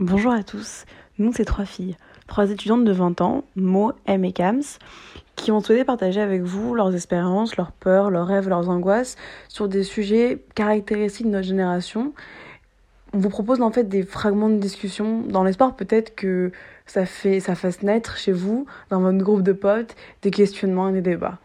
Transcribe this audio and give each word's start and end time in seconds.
Bonjour 0.00 0.32
à 0.32 0.42
tous, 0.42 0.86
nous 1.18 1.30
c'est 1.34 1.44
trois 1.44 1.66
filles, 1.66 1.94
trois 2.26 2.50
étudiantes 2.50 2.86
de 2.86 2.92
20 2.92 3.20
ans, 3.20 3.44
Mo, 3.54 3.92
M 4.06 4.24
et 4.24 4.32
Kams, 4.32 4.62
qui 5.36 5.52
ont 5.52 5.60
souhaité 5.60 5.84
partager 5.84 6.22
avec 6.22 6.40
vous 6.40 6.74
leurs 6.74 6.94
expériences, 6.94 7.58
leurs 7.58 7.72
peurs, 7.72 8.08
leurs 8.08 8.26
rêves, 8.26 8.48
leurs 8.48 8.70
angoisses 8.70 9.16
sur 9.48 9.68
des 9.68 9.82
sujets 9.82 10.42
caractéristiques 10.54 11.26
de 11.26 11.32
notre 11.32 11.46
génération. 11.46 12.14
On 13.12 13.18
vous 13.18 13.28
propose 13.28 13.60
en 13.60 13.70
fait 13.70 13.90
des 13.90 14.02
fragments 14.02 14.48
de 14.48 14.56
discussion 14.56 15.20
dans 15.20 15.44
l'espoir 15.44 15.76
peut-être 15.76 16.14
que 16.14 16.50
ça, 16.86 17.04
fait, 17.04 17.38
ça 17.40 17.54
fasse 17.54 17.82
naître 17.82 18.16
chez 18.16 18.32
vous, 18.32 18.64
dans 18.88 19.00
votre 19.00 19.18
groupe 19.18 19.42
de 19.42 19.52
potes, 19.52 19.96
des 20.22 20.30
questionnements 20.30 20.88
et 20.88 20.92
des 20.92 21.02
débats. 21.02 21.36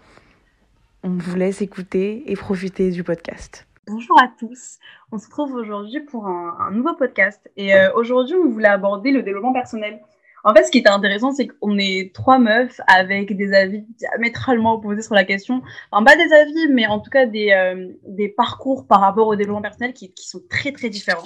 On 1.03 1.09
vous 1.09 1.35
laisse 1.35 1.61
écouter 1.61 2.23
et 2.31 2.37
profiter 2.37 2.89
du 2.91 3.03
podcast. 3.03 3.64
Bonjour 3.87 4.19
à 4.19 4.27
tous. 4.39 4.79
On 5.11 5.19
se 5.19 5.27
retrouve 5.27 5.53
aujourd'hui 5.53 5.99
pour 5.99 6.25
un, 6.25 6.71
nouveau 6.71 6.95
podcast. 6.95 7.51
Et 7.55 7.75
euh, 7.75 7.93
aujourd'hui, 7.93 8.35
on 8.35 8.49
voulait 8.49 8.67
aborder 8.67 9.11
le 9.11 9.21
développement 9.21 9.53
personnel. 9.53 10.01
En 10.43 10.53
fait, 10.55 10.63
ce 10.63 10.71
qui 10.71 10.79
était 10.79 10.89
intéressant, 10.89 11.31
c'est 11.31 11.47
qu'on 11.47 11.77
est 11.77 12.13
trois 12.13 12.39
meufs 12.39 12.81
avec 12.87 13.35
des 13.35 13.53
avis 13.53 13.81
diamétralement 13.81 14.75
opposés 14.75 15.03
sur 15.03 15.13
la 15.13 15.23
question. 15.23 15.61
Enfin, 15.91 16.03
pas 16.03 16.15
des 16.15 16.33
avis, 16.33 16.67
mais 16.71 16.87
en 16.87 16.99
tout 16.99 17.11
cas 17.11 17.27
des, 17.27 17.51
euh, 17.51 17.93
des 18.07 18.29
parcours 18.29 18.87
par 18.87 19.01
rapport 19.01 19.27
au 19.27 19.35
développement 19.35 19.61
personnel 19.61 19.93
qui, 19.93 20.13
qui 20.13 20.27
sont 20.27 20.41
très, 20.49 20.71
très 20.71 20.89
différents. 20.89 21.23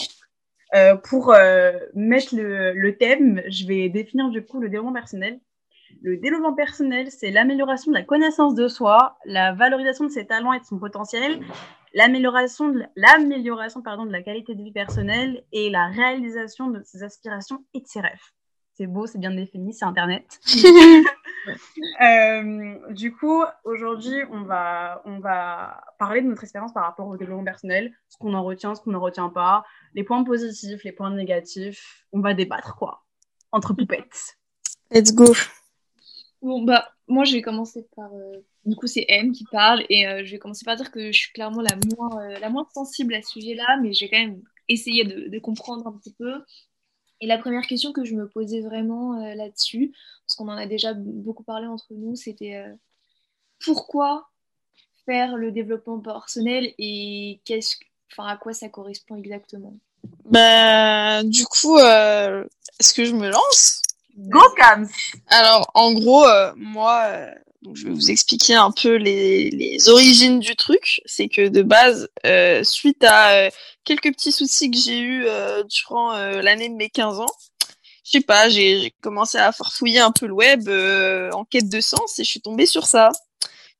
Euh, 0.76 0.96
pour 0.98 1.34
euh, 1.34 1.72
mettre 1.96 2.36
le, 2.36 2.74
le 2.74 2.98
thème, 2.98 3.42
je 3.50 3.66
vais 3.66 3.90
définir 3.90 4.30
du 4.30 4.44
coup 4.44 4.60
le 4.60 4.70
développement 4.70 4.94
personnel. 4.94 5.40
Le 6.02 6.18
développement 6.18 6.54
personnel, 6.54 7.12
c'est 7.12 7.32
l'amélioration 7.32 7.92
de 7.92 7.98
la 7.98 8.04
connaissance 8.04 8.56
de 8.56 8.68
soi, 8.68 9.18
la 9.26 9.54
valorisation 9.54 10.06
de 10.06 10.10
ses 10.10 10.26
talents 10.26 10.54
et 10.54 10.60
de 10.60 10.66
son 10.66 10.80
potentiel, 10.80 11.42
l'amélioration 11.94 12.70
de, 12.70 12.84
l'amélioration, 12.96 13.82
pardon, 13.82 14.06
de 14.06 14.12
la 14.12 14.22
qualité 14.22 14.56
de 14.56 14.64
vie 14.64 14.72
personnelle 14.72 15.44
et 15.52 15.70
la 15.70 15.88
réalisation 15.88 16.68
de 16.68 16.82
ses 16.84 17.04
aspirations 17.04 17.64
et 17.74 17.82
de 17.82 17.88
ses 17.88 18.02
rêves. 18.02 18.32
C'est 18.74 18.88
beau, 18.88 19.08
c'est 19.08 19.18
bien 19.18 19.32
défini, 19.32 19.74
c'est 19.74 19.84
Internet. 19.84 20.40
euh, 22.02 22.76
du 22.92 23.14
coup, 23.14 23.44
aujourd'hui, 23.66 24.22
on 24.32 24.44
va, 24.44 25.02
on 25.04 25.20
va 25.20 25.82
parler 25.98 26.22
de 26.22 26.28
notre 26.28 26.44
expérience 26.44 26.72
par 26.72 26.84
rapport 26.84 27.08
au 27.08 27.18
développement 27.18 27.44
personnel, 27.44 27.92
ce 28.08 28.18
qu'on 28.18 28.34
en 28.34 28.44
retient, 28.44 28.76
ce 28.76 28.82
qu'on 28.82 28.92
ne 28.92 28.98
retient 28.98 29.30
pas, 29.30 29.66
les 29.96 30.06
points 30.06 30.24
positifs, 30.24 30.84
les 30.86 30.94
points 30.94 31.12
négatifs. 31.12 32.06
On 32.14 32.22
va 32.22 32.34
débattre, 32.34 32.78
quoi, 32.78 33.04
entre 33.52 33.74
poupettes. 33.74 34.38
Let's 34.92 35.14
go. 35.14 35.26
Bon, 36.42 36.64
bah, 36.64 36.90
moi, 37.08 37.26
je 37.26 37.34
vais 37.34 37.42
commencer 37.42 37.86
par. 37.96 38.14
Euh, 38.14 38.38
du 38.66 38.76
coup, 38.76 38.88
c'est 38.88 39.06
M 39.10 39.32
qui 39.32 39.46
parle, 39.52 39.86
et 39.90 40.08
euh, 40.08 40.24
je 40.24 40.32
vais 40.32 40.40
commencer 40.40 40.64
par 40.64 40.76
dire 40.76 40.92
que 40.92 41.12
je 41.12 41.18
suis 41.18 41.34
clairement 41.34 41.62
la 41.62 41.76
moins, 41.76 42.22
euh, 42.22 42.40
la 42.40 42.50
moins 42.50 42.68
sensible 42.74 43.14
à 43.14 43.22
ce 43.22 43.32
sujet-là, 43.32 43.78
mais 43.82 43.94
j'ai 43.94 44.10
quand 44.10 44.20
même 44.20 44.42
essayé 44.70 45.04
de, 45.04 45.40
comprendre 45.40 45.88
un 45.88 45.94
petit 45.94 46.14
peu. 46.14 46.44
Et 47.22 47.28
la 47.28 47.38
première 47.38 47.68
question 47.68 47.92
que 47.92 48.06
je 48.06 48.16
me 48.16 48.30
posais 48.30 48.62
vraiment 48.62 49.18
là-dessus, 49.36 49.92
parce 50.26 50.38
qu'on 50.38 50.48
en 50.48 50.58
a 50.58 50.68
déjà 50.68 50.94
beaucoup 50.94 51.44
parlé 51.44 51.68
entre 51.68 51.94
nous, 51.94 52.16
c'était 52.16 52.64
pourquoi 53.66 54.30
faire 55.06 55.36
le 55.36 55.52
développement 55.52 56.00
personnel 56.00 56.74
et 56.78 57.42
qu'est-ce, 57.44 57.76
enfin, 58.12 58.26
à 58.28 58.38
quoi 58.38 58.54
ça 58.54 58.70
correspond 58.70 59.18
exactement? 59.18 59.76
Bah, 60.26 61.24
du 61.24 61.46
coup, 61.46 61.78
est-ce 61.78 62.94
que 62.94 63.04
je 63.04 63.14
me 63.14 63.30
lance? 63.30 63.82
Go 64.28 64.42
Cams 64.58 64.88
Alors, 65.28 65.72
en 65.74 65.94
gros, 65.94 66.26
euh, 66.26 66.52
moi, 66.58 67.04
euh, 67.06 67.32
donc 67.62 67.78
je 67.78 67.88
vais 67.88 67.94
vous 67.94 68.12
expliquer 68.12 68.56
un 68.56 68.72
peu 68.72 68.96
les, 68.96 69.50
les 69.50 69.90
origines 69.90 70.40
du 70.40 70.56
truc. 70.56 71.02
C'est 71.06 71.30
que 71.30 71.48
de 71.48 71.62
base, 71.62 72.10
euh, 72.26 72.64
suite 72.64 73.04
à 73.04 73.50
quelques 73.86 74.12
petits 74.12 74.32
soucis 74.32 74.70
que 74.70 74.78
j'ai 74.78 75.00
eu 75.00 75.26
durant 75.70 76.14
l'année 76.14 76.70
de 76.70 76.76
mes 76.76 76.90
15 76.90 77.20
ans, 77.20 77.34
je 78.04 78.12
sais 78.12 78.22
pas, 78.22 78.50
j'ai 78.50 78.94
commencé 79.02 79.38
à 79.38 79.52
farfouiller 79.52 80.00
un 80.00 80.12
peu 80.12 80.28
le 80.28 80.34
web 80.34 80.70
en 81.34 81.46
quête 81.46 81.70
de 81.70 81.82
sens 81.82 82.20
et 82.20 82.24
je 82.24 82.30
suis 82.30 82.42
tombée 82.42 82.66
sur 82.66 82.86
ça. 82.86 83.12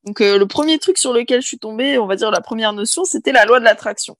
Donc 0.04 0.20
le 0.20 0.44
premier 0.44 0.78
truc 0.78 0.98
sur 0.98 1.12
lequel 1.12 1.42
je 1.42 1.46
suis 1.46 1.58
tombée, 1.58 1.98
on 1.98 2.06
va 2.06 2.16
dire 2.16 2.30
la 2.30 2.40
première 2.40 2.72
notion, 2.72 3.04
c'était 3.04 3.32
la 3.32 3.44
loi 3.44 3.60
de 3.60 3.64
l'attraction 3.64 4.16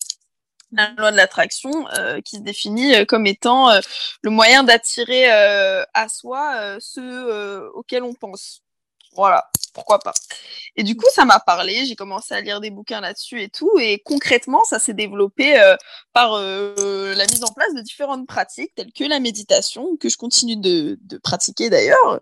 la 0.72 0.90
loi 0.96 1.10
de 1.10 1.16
l'attraction 1.16 1.88
euh, 1.98 2.20
qui 2.20 2.36
se 2.36 2.42
définit 2.42 2.94
euh, 2.94 3.04
comme 3.04 3.26
étant 3.26 3.70
euh, 3.70 3.80
le 4.22 4.30
moyen 4.30 4.62
d'attirer 4.62 5.30
à 5.30 6.08
soi 6.08 6.78
ceux 6.80 7.70
auxquels 7.74 8.02
on 8.02 8.14
pense. 8.14 8.62
Voilà, 9.14 9.50
pourquoi 9.74 9.98
pas. 9.98 10.12
Et 10.76 10.84
du 10.84 10.96
coup, 10.96 11.06
ça 11.12 11.24
m'a 11.24 11.40
parlé, 11.40 11.84
j'ai 11.84 11.96
commencé 11.96 12.32
à 12.32 12.40
lire 12.40 12.60
des 12.60 12.70
bouquins 12.70 13.00
là-dessus 13.00 13.42
et 13.42 13.48
tout, 13.48 13.72
et 13.80 14.00
concrètement, 14.04 14.62
ça 14.64 14.78
s'est 14.78 14.94
développé 14.94 15.60
par 16.12 16.38
la 16.38 17.26
mise 17.26 17.42
en 17.42 17.52
place 17.52 17.74
de 17.74 17.80
différentes 17.80 18.26
pratiques, 18.26 18.72
telles 18.76 18.92
que 18.92 19.04
la 19.04 19.18
méditation, 19.18 19.96
que 19.96 20.08
je 20.08 20.16
continue 20.16 20.56
de, 20.56 20.98
de 21.02 21.18
pratiquer 21.18 21.70
d'ailleurs. 21.70 22.20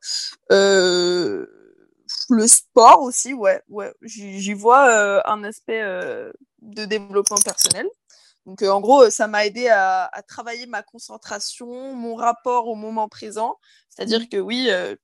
le 0.51 2.47
sport 2.47 3.03
aussi, 3.03 3.35
ouais, 3.35 3.61
ouais, 3.69 3.93
j'y 4.03 4.55
vois 4.55 5.29
un 5.31 5.45
aspect 5.45 5.83
de 6.63 6.85
développement 6.87 7.39
personnel. 7.45 7.87
Donc, 8.49 8.63
euh, 8.63 8.71
en 8.71 8.81
gros, 8.81 9.11
ça 9.11 9.27
m'a 9.27 9.45
aidé 9.45 9.69
à, 9.69 10.11
travailler 10.27 10.65
ma 10.65 10.83
concentration, 10.83 11.95
mon 11.95 12.15
rapport 12.15 12.67
au 12.67 12.77
moment 12.77 13.07
présent. 13.07 13.59
C'est-à-dire 13.91 14.21
mmh. 14.21 14.29
que 14.29 14.39
oui, 14.39 14.69
euh, 14.71 14.97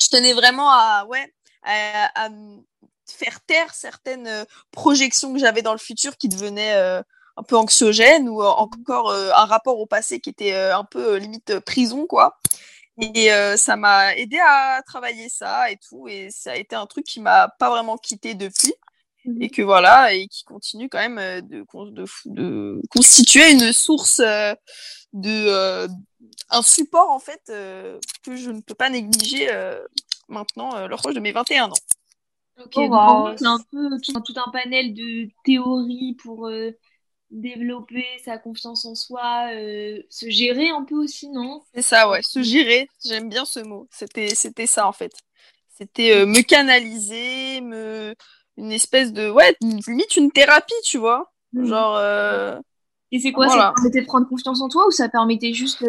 je 0.00 0.08
tenais 0.08 0.32
vraiment 0.32 0.70
à, 0.70 1.04
ouais, 1.04 1.30
à, 1.62 2.30
faire 3.06 3.40
taire 3.42 3.74
certaines 3.74 4.26
euh, 4.26 4.44
projections 4.70 5.34
que 5.34 5.38
j'avais 5.38 5.60
dans 5.60 5.72
le 5.72 5.78
futur 5.78 6.16
qui 6.16 6.30
devenaient 6.30 6.74
un 7.36 7.42
peu 7.46 7.56
anxiogènes 7.58 8.30
ou 8.30 8.42
encore 8.42 9.12
un 9.12 9.44
rapport 9.44 9.78
au 9.78 9.86
passé 9.86 10.18
qui 10.18 10.30
était 10.30 10.54
un 10.54 10.84
peu 10.84 11.16
limite 11.16 11.58
prison, 11.60 12.06
quoi. 12.06 12.38
Et 12.98 13.30
ça 13.56 13.76
m'a 13.76 14.14
aidé 14.16 14.38
à 14.38 14.82
travailler 14.86 15.28
ça 15.28 15.70
et 15.70 15.76
tout. 15.76 16.08
Et 16.08 16.30
ça 16.30 16.52
a 16.52 16.56
été 16.56 16.76
un 16.76 16.86
truc 16.86 17.04
qui 17.04 17.20
m'a 17.20 17.48
pas 17.58 17.68
vraiment 17.68 17.98
quitté 17.98 18.34
depuis 18.34 18.72
et 19.24 19.28
mhm. 19.28 19.50
que 19.50 19.62
voilà 19.62 20.14
et 20.14 20.26
qui 20.28 20.44
continue 20.44 20.88
quand 20.88 20.98
même 20.98 21.18
euh, 21.18 21.40
de, 21.40 21.64
de, 21.90 22.04
de 22.26 22.82
constituer 22.90 23.52
une 23.52 23.72
source 23.72 24.20
euh, 24.20 24.54
de 25.12 25.46
euh, 25.48 25.88
un 26.50 26.62
support 26.62 27.10
en 27.10 27.18
fait 27.18 27.42
que 27.46 28.36
je 28.36 28.50
ne 28.50 28.60
peux 28.60 28.74
pas 28.74 28.90
négliger 28.90 29.48
maintenant 30.28 30.86
lors 30.86 31.02
de 31.02 31.20
mes 31.20 31.32
21 31.32 31.70
ans. 31.70 31.74
Ok, 32.58 32.74
oh, 32.76 33.30
c'est 33.36 33.46
un 33.46 33.58
peu 33.70 33.88
tout, 34.02 34.12
tout, 34.20 34.34
un 34.36 34.50
panel 34.50 34.94
de 34.94 35.28
théories 35.44 36.14
pour 36.22 36.50
développer 37.30 38.04
sa 38.24 38.38
confiance 38.38 38.84
en 38.84 38.94
soi, 38.94 39.48
se 40.10 40.28
gérer 40.28 40.68
un 40.68 40.84
peu 40.84 40.96
aussi, 40.96 41.28
non? 41.30 41.62
C'est 41.74 41.82
ça, 41.82 42.08
ouais, 42.08 42.22
se 42.22 42.42
gérer, 42.42 42.88
j'aime 43.04 43.28
bien 43.28 43.44
ce 43.44 43.60
mot. 43.60 43.88
C'était 43.90 44.34
c'était 44.34 44.66
ça 44.66 44.86
en 44.86 44.92
fait. 44.92 45.12
C'était 45.68 46.26
me 46.26 46.42
canaliser, 46.42 47.60
me 47.62 48.14
une 48.60 48.72
espèce 48.72 49.12
de 49.12 49.30
ouais 49.30 49.56
limite 49.60 50.16
une 50.16 50.30
thérapie 50.30 50.74
tu 50.84 50.98
vois 50.98 51.32
mm. 51.52 51.66
genre 51.66 51.96
euh... 51.96 52.58
et 53.10 53.18
c'est 53.18 53.32
quoi 53.32 53.48
ça 53.48 53.72
permettait 53.74 54.02
de 54.02 54.06
prendre 54.06 54.28
confiance 54.28 54.60
en 54.60 54.68
toi 54.68 54.86
ou 54.86 54.90
ça 54.90 55.08
permettait 55.08 55.52
juste 55.52 55.84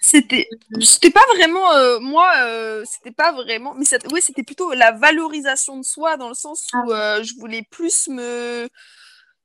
c'était 0.00 0.48
c'était 0.80 1.10
pas 1.10 1.24
vraiment 1.34 1.72
euh, 1.72 1.98
moi 2.00 2.30
euh, 2.42 2.84
c'était 2.86 3.14
pas 3.14 3.32
vraiment 3.32 3.74
mais 3.74 3.84
ouais 4.12 4.20
c'était 4.20 4.42
plutôt 4.42 4.72
la 4.72 4.92
valorisation 4.92 5.78
de 5.78 5.84
soi 5.84 6.16
dans 6.16 6.28
le 6.28 6.34
sens 6.34 6.68
ah. 6.72 6.82
où 6.84 6.92
euh, 6.92 7.22
je 7.22 7.34
voulais 7.38 7.66
plus 7.70 8.08
me 8.08 8.68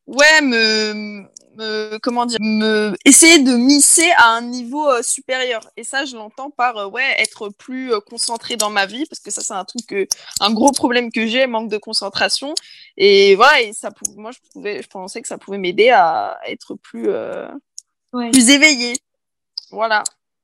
ouais 0.07 0.41
me, 0.41 1.23
me, 1.55 1.97
comment 1.99 2.25
dire 2.25 2.37
me 2.41 2.93
essayer 3.05 3.43
de 3.43 3.55
misser 3.55 4.09
à 4.17 4.35
un 4.35 4.41
niveau 4.41 4.89
euh, 4.89 5.01
supérieur. 5.01 5.69
Et 5.77 5.83
ça 5.83 6.05
je 6.05 6.15
l'entends 6.15 6.49
par 6.49 6.77
euh, 6.77 6.87
ouais 6.87 7.15
être 7.17 7.49
plus 7.49 7.93
euh, 7.93 7.99
concentré 7.99 8.55
dans 8.55 8.69
ma 8.69 8.85
vie 8.85 9.05
parce 9.09 9.19
que 9.19 9.31
ça 9.31 9.41
c'est 9.41 9.53
un 9.53 9.65
truc 9.65 9.85
que 9.87 10.07
un 10.39 10.53
gros 10.53 10.71
problème 10.71 11.11
que 11.11 11.25
j'ai 11.25 11.47
manque 11.47 11.69
de 11.69 11.77
concentration. 11.77 12.53
Et 12.97 13.35
voilà 13.35 13.61
et 13.61 13.73
ça 13.73 13.89
moi 14.15 14.31
je 14.31 14.39
pouvais 14.51 14.81
je 14.81 14.87
pensais 14.87 15.21
que 15.21 15.27
ça 15.27 15.37
pouvait 15.37 15.57
m'aider 15.57 15.89
à 15.89 16.39
être 16.47 16.75
plus 16.75 17.09
ouais. 17.09 18.31
plus 18.31 18.49
éveillé. 18.49 18.93
Voilà. 19.71 20.03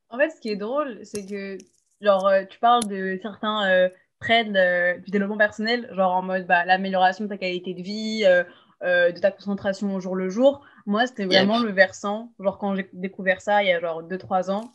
En 0.09 0.17
fait 0.17 0.29
ce 0.29 0.39
qui 0.39 0.49
est 0.49 0.55
drôle 0.55 0.99
c'est 1.03 1.25
que 1.25 1.57
genre 2.01 2.31
tu 2.49 2.59
parles 2.59 2.85
de 2.87 3.19
certains 3.21 3.89
traits 4.19 4.47
du 5.03 5.11
développement 5.11 5.37
personnel 5.37 5.89
genre 5.93 6.13
en 6.13 6.21
mode 6.21 6.47
bah, 6.47 6.65
l'amélioration 6.65 7.25
de 7.25 7.29
ta 7.29 7.37
qualité 7.37 7.73
de 7.73 7.81
vie 7.81 8.25
euh, 8.83 9.11
de 9.11 9.19
ta 9.19 9.31
concentration 9.31 9.93
au 9.93 9.99
jour 9.99 10.15
le 10.15 10.29
jour. 10.29 10.65
Moi, 10.85 11.05
c'était 11.07 11.25
vraiment 11.25 11.59
le 11.59 11.71
versant. 11.71 12.31
Genre, 12.39 12.57
quand 12.57 12.75
j'ai 12.75 12.89
découvert 12.93 13.41
ça 13.41 13.61
il 13.63 13.69
y 13.69 13.71
a 13.71 13.79
genre 13.79 14.03
2-3 14.03 14.51
ans, 14.51 14.73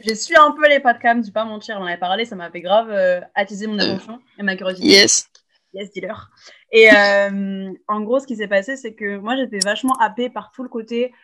j'ai 0.00 0.14
su 0.14 0.36
un 0.36 0.52
peu 0.52 0.68
les 0.68 0.80
podcasts, 0.80 1.22
je 1.22 1.26
vais 1.26 1.32
pas 1.32 1.44
mentir, 1.44 1.76
on 1.78 1.82
en 1.82 1.86
avait 1.86 1.96
parlé, 1.96 2.24
ça 2.24 2.36
m'avait 2.36 2.60
grave 2.60 2.90
euh, 2.90 3.20
attisé 3.34 3.66
mon 3.66 3.78
attention 3.78 4.20
et 4.38 4.42
ma 4.42 4.56
curiosité. 4.56 4.86
Yes. 4.86 5.28
Yes, 5.74 5.90
dealer. 5.90 6.30
Et 6.70 6.90
euh, 6.92 7.72
en 7.88 8.00
gros, 8.02 8.20
ce 8.20 8.26
qui 8.26 8.36
s'est 8.36 8.48
passé, 8.48 8.76
c'est 8.76 8.94
que 8.94 9.16
moi, 9.16 9.36
j'étais 9.36 9.58
vachement 9.58 9.94
happée 10.00 10.28
par 10.28 10.52
tout 10.52 10.62
le 10.62 10.68
côté 10.68 11.06
euh, 11.06 11.16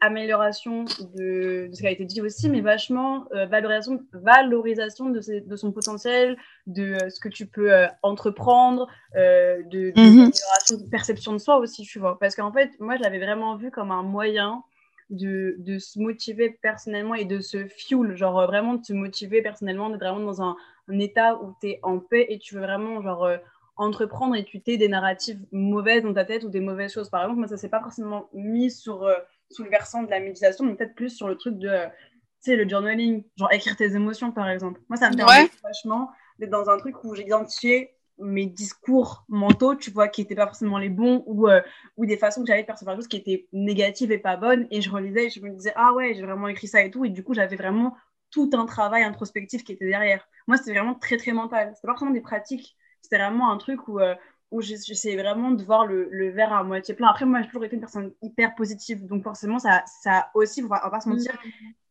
amélioration 0.00 0.84
de, 1.16 1.68
de, 1.68 1.72
ce 1.72 1.80
qui 1.80 1.86
a 1.86 1.90
été 1.90 2.04
dit 2.04 2.20
aussi, 2.20 2.48
mais 2.48 2.60
vachement 2.60 3.26
euh, 3.32 3.46
valorisation, 3.46 4.00
valorisation 4.12 5.10
de, 5.10 5.20
ses, 5.20 5.40
de, 5.40 5.56
son 5.56 5.70
potentiel, 5.72 6.36
de 6.66 6.94
euh, 6.94 7.10
ce 7.10 7.20
que 7.20 7.28
tu 7.28 7.46
peux 7.46 7.72
euh, 7.72 7.86
entreprendre, 8.02 8.88
euh, 9.16 9.62
de, 9.64 9.90
de, 9.90 10.00
mm 10.00 10.30
-hmm. 10.30 10.90
perception 10.90 11.32
de 11.32 11.38
soi 11.38 11.58
aussi, 11.58 11.82
tu 11.82 11.98
vois. 11.98 12.18
Parce 12.18 12.34
qu'en 12.34 12.52
fait, 12.52 12.70
moi, 12.80 12.96
je 12.96 13.02
l'avais 13.02 13.20
vraiment 13.20 13.56
vu 13.56 13.70
comme 13.70 13.92
un 13.92 14.02
moyen 14.02 14.62
de, 15.10 15.54
de 15.58 15.78
se 15.78 15.98
motiver 16.00 16.58
personnellement 16.62 17.14
et 17.14 17.24
de 17.24 17.40
se 17.40 17.66
fuel, 17.66 18.16
genre 18.16 18.38
euh, 18.40 18.46
vraiment 18.46 18.74
de 18.74 18.84
se 18.84 18.92
motiver 18.92 19.42
personnellement, 19.42 19.90
d'être 19.90 20.00
vraiment 20.00 20.26
dans 20.32 20.42
un, 20.42 20.56
un 20.88 20.98
état 20.98 21.36
où 21.42 21.54
tu 21.60 21.68
es 21.68 21.80
en 21.82 21.98
paix 21.98 22.26
et 22.28 22.38
tu 22.38 22.54
veux 22.54 22.62
vraiment 22.62 23.00
genre 23.02 23.24
euh, 23.24 23.36
entreprendre 23.76 24.36
et 24.36 24.44
tu 24.44 24.60
t'es 24.60 24.76
des 24.76 24.88
narratives 24.88 25.40
mauvaises 25.52 26.02
dans 26.02 26.14
ta 26.14 26.24
tête 26.24 26.44
ou 26.44 26.48
des 26.48 26.60
mauvaises 26.60 26.92
choses. 26.92 27.10
Par 27.10 27.22
exemple, 27.22 27.40
moi, 27.40 27.48
ça 27.48 27.56
s'est 27.56 27.68
pas 27.68 27.80
forcément 27.80 28.28
mis 28.32 28.70
sur, 28.70 29.02
euh, 29.04 29.14
sous 29.50 29.64
le 29.64 29.70
versant 29.70 30.02
de 30.02 30.10
la 30.10 30.20
méditation, 30.20 30.64
mais 30.64 30.74
peut-être 30.74 30.94
plus 30.94 31.10
sur 31.10 31.28
le 31.28 31.36
truc 31.36 31.58
de, 31.58 31.68
euh, 31.68 31.86
tu 31.86 32.50
sais, 32.50 32.56
le 32.56 32.68
journaling, 32.68 33.24
genre 33.36 33.52
écrire 33.52 33.76
tes 33.76 33.94
émotions, 33.94 34.30
par 34.32 34.48
exemple. 34.48 34.80
Moi, 34.88 34.96
ça 34.96 35.10
me 35.10 35.16
permet 35.16 35.42
Ouais. 35.42 35.50
vachement 35.62 36.10
d'être 36.38 36.50
dans 36.50 36.68
un 36.70 36.78
truc 36.78 37.02
où 37.04 37.14
j'ai 37.14 37.24
identifié 37.26 37.90
mes 38.18 38.46
discours 38.46 39.24
mentaux, 39.28 39.74
tu 39.74 39.90
vois, 39.90 40.06
qui 40.06 40.20
n'étaient 40.20 40.36
pas 40.36 40.46
forcément 40.46 40.78
les 40.78 40.88
bons 40.88 41.24
ou, 41.26 41.48
euh, 41.48 41.60
ou 41.96 42.06
des 42.06 42.16
façons 42.16 42.42
que 42.42 42.46
j'avais 42.46 42.62
de 42.62 42.66
percevoir 42.66 42.94
les 42.94 43.00
choses 43.02 43.08
qui 43.08 43.16
étaient 43.16 43.48
négatives 43.52 44.12
et 44.12 44.18
pas 44.18 44.36
bonnes. 44.36 44.68
Et 44.70 44.80
je 44.82 44.90
relisais 44.90 45.26
et 45.26 45.30
je 45.30 45.40
me 45.40 45.50
disais, 45.50 45.72
ah 45.74 45.92
ouais, 45.94 46.14
j'ai 46.14 46.22
vraiment 46.22 46.46
écrit 46.46 46.68
ça 46.68 46.82
et 46.82 46.92
tout. 46.92 47.04
Et 47.04 47.08
du 47.10 47.24
coup, 47.24 47.34
j'avais 47.34 47.56
vraiment 47.56 47.96
tout 48.30 48.50
un 48.52 48.66
travail 48.66 49.02
introspectif 49.02 49.64
qui 49.64 49.72
était 49.72 49.86
derrière. 49.86 50.28
Moi, 50.46 50.56
c'était 50.58 50.72
vraiment 50.72 50.94
très, 50.94 51.16
très 51.16 51.32
mental. 51.32 51.72
C'était 51.74 51.86
pas 51.88 51.92
forcément 51.94 52.12
des 52.12 52.20
pratiques. 52.20 52.76
C'était 53.04 53.18
vraiment 53.18 53.52
un 53.52 53.58
truc 53.58 53.86
où, 53.86 54.00
euh, 54.00 54.14
où 54.50 54.62
j'essayais 54.62 55.16
vraiment 55.16 55.50
de 55.50 55.62
voir 55.62 55.84
le, 55.84 56.08
le 56.10 56.30
verre 56.30 56.54
à 56.54 56.64
moitié 56.64 56.94
plein. 56.94 57.08
Après, 57.08 57.26
moi, 57.26 57.42
j'ai 57.42 57.48
toujours 57.48 57.64
été 57.64 57.74
une 57.74 57.80
personne 57.80 58.12
hyper 58.22 58.54
positive. 58.54 59.04
Donc, 59.06 59.22
forcément, 59.22 59.58
ça, 59.58 59.84
ça 59.86 60.30
aussi, 60.32 60.64
on 60.64 60.68
va, 60.68 60.80
on 60.80 60.86
va 60.86 60.90
pas 60.90 61.00
se 61.00 61.08
mentir, 61.10 61.36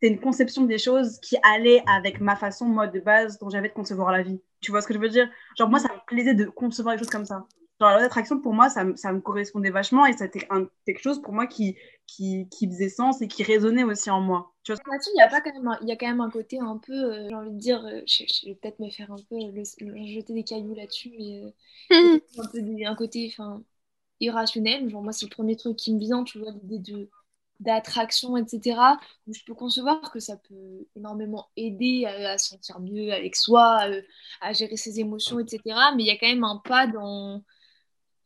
c'est 0.02 0.08
une 0.08 0.20
conception 0.20 0.64
des 0.64 0.80
choses 0.80 1.20
qui 1.20 1.38
allait 1.44 1.84
avec 1.86 2.20
ma 2.20 2.36
façon, 2.36 2.66
moi, 2.66 2.88
de 2.88 3.00
base, 3.00 3.38
dont 3.38 3.52
j'avais 3.52 3.70
de 3.70 3.74
concevoir 3.74 4.12
la 4.12 4.24
vie. 4.24 4.42
Tu 4.60 4.72
vois 4.72 4.82
ce 4.82 4.88
que 4.88 4.96
je 4.96 5.00
veux 5.00 5.10
dire? 5.10 5.30
Genre, 5.56 5.70
moi, 5.70 5.78
ça 5.78 5.90
me 5.90 6.00
plaisait 6.08 6.34
de 6.34 6.46
concevoir 6.46 6.96
les 6.96 7.00
choses 7.00 7.12
comme 7.12 7.26
ça. 7.26 7.46
Genre, 7.84 7.90
la 7.90 7.96
loi 7.98 8.02
d'attraction, 8.04 8.40
pour 8.40 8.54
moi, 8.54 8.70
ça, 8.70 8.84
me- 8.84 8.96
ça 8.96 9.12
me 9.14 9.20
correspondait 9.22 9.70
vachement 9.72 10.06
et 10.06 10.14
c'était 10.14 10.48
quelque 10.86 11.02
chose 11.02 11.22
pour 11.22 11.34
moi 11.34 11.48
qui, 11.48 11.78
qui, 12.08 12.48
qui 12.50 12.68
faisait 12.68 12.90
sens 12.90 13.22
et 13.22 13.28
qui 13.28 13.44
résonnait 13.44 13.84
aussi 13.84 14.10
en 14.10 14.22
moi. 14.22 14.54
Tu 14.64 14.74
vois 14.74 14.82
il 15.16 15.18
y 15.18 15.22
a 15.22 15.28
pas 15.30 15.42
quand 15.42 15.54
même 15.54 15.68
un, 15.68 15.78
il 15.82 15.88
y 15.90 15.92
a 15.92 15.96
quand 15.96 16.08
même 16.08 16.22
un 16.22 16.30
côté 16.30 16.60
un 16.60 16.78
peu, 16.78 16.94
euh, 16.94 17.28
j'ai 17.30 17.36
envie 17.36 17.52
de 17.52 17.58
dire, 17.58 17.86
euh, 17.86 18.02
je, 18.08 18.24
je 18.28 18.48
vais 18.48 18.56
peut-être 18.56 18.80
me 18.80 18.90
faire 18.90 19.12
un 19.12 19.16
peu 19.30 19.36
le, 19.38 19.52
le- 19.82 20.06
jeter 20.08 20.34
des 20.34 20.44
cailloux 20.44 20.74
là-dessus, 20.76 21.12
mais 21.18 21.42
euh, 21.44 21.52
un 22.38 22.48
peu 22.48 22.62
des- 22.62 22.86
un 22.86 22.96
côté, 22.96 23.28
enfin, 23.34 23.64
irrationnel. 24.20 24.90
Genre 24.90 25.04
moi, 25.04 25.14
c'est 25.14 25.26
le 25.28 25.32
premier 25.36 25.56
truc 25.58 25.78
qui 25.78 25.94
me 25.94 26.00
vient, 26.00 26.24
tu 26.24 26.40
vois, 26.40 26.52
l'idée 26.52 26.80
de 26.80 27.10
d'attraction, 27.62 28.38
etc. 28.38 29.00
Où 29.28 29.34
je 29.34 29.44
peux 29.46 29.54
concevoir 29.56 30.12
que 30.12 30.20
ça 30.20 30.38
peut 30.38 30.88
énormément 30.96 31.50
aider 31.58 32.06
à, 32.06 32.32
à 32.34 32.38
se 32.40 32.50
sentir 32.50 32.80
mieux 32.82 33.14
avec 33.14 33.36
soi, 33.36 33.88
euh, 33.90 34.02
à 34.42 34.54
gérer 34.54 34.78
ses 34.78 35.00
émotions, 35.00 35.40
etc. 35.40 35.94
Mais 35.96 36.04
il 36.04 36.08
y 36.08 36.12
a 36.12 36.18
quand 36.18 36.28
même 36.28 36.44
un 36.46 36.58
pas 36.66 36.88
dans, 36.88 37.44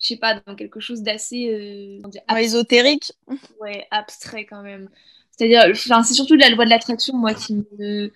je 0.07 0.13
sais 0.15 0.19
pas, 0.19 0.39
dans 0.45 0.55
quelque 0.55 0.79
chose 0.79 1.01
d'assez, 1.03 1.49
euh, 1.53 2.01
Ouais, 2.31 2.45
ésotérique. 2.45 3.11
ouais, 3.61 3.87
abstrait 3.91 4.45
quand 4.45 4.61
même. 4.61 4.89
C'est-à-dire, 5.31 5.75
c'est 6.03 6.13
surtout 6.13 6.35
la 6.35 6.49
loi 6.49 6.65
de 6.65 6.69
l'attraction, 6.69 7.15
moi, 7.17 7.33
qui 7.33 7.55
me, 7.79 8.11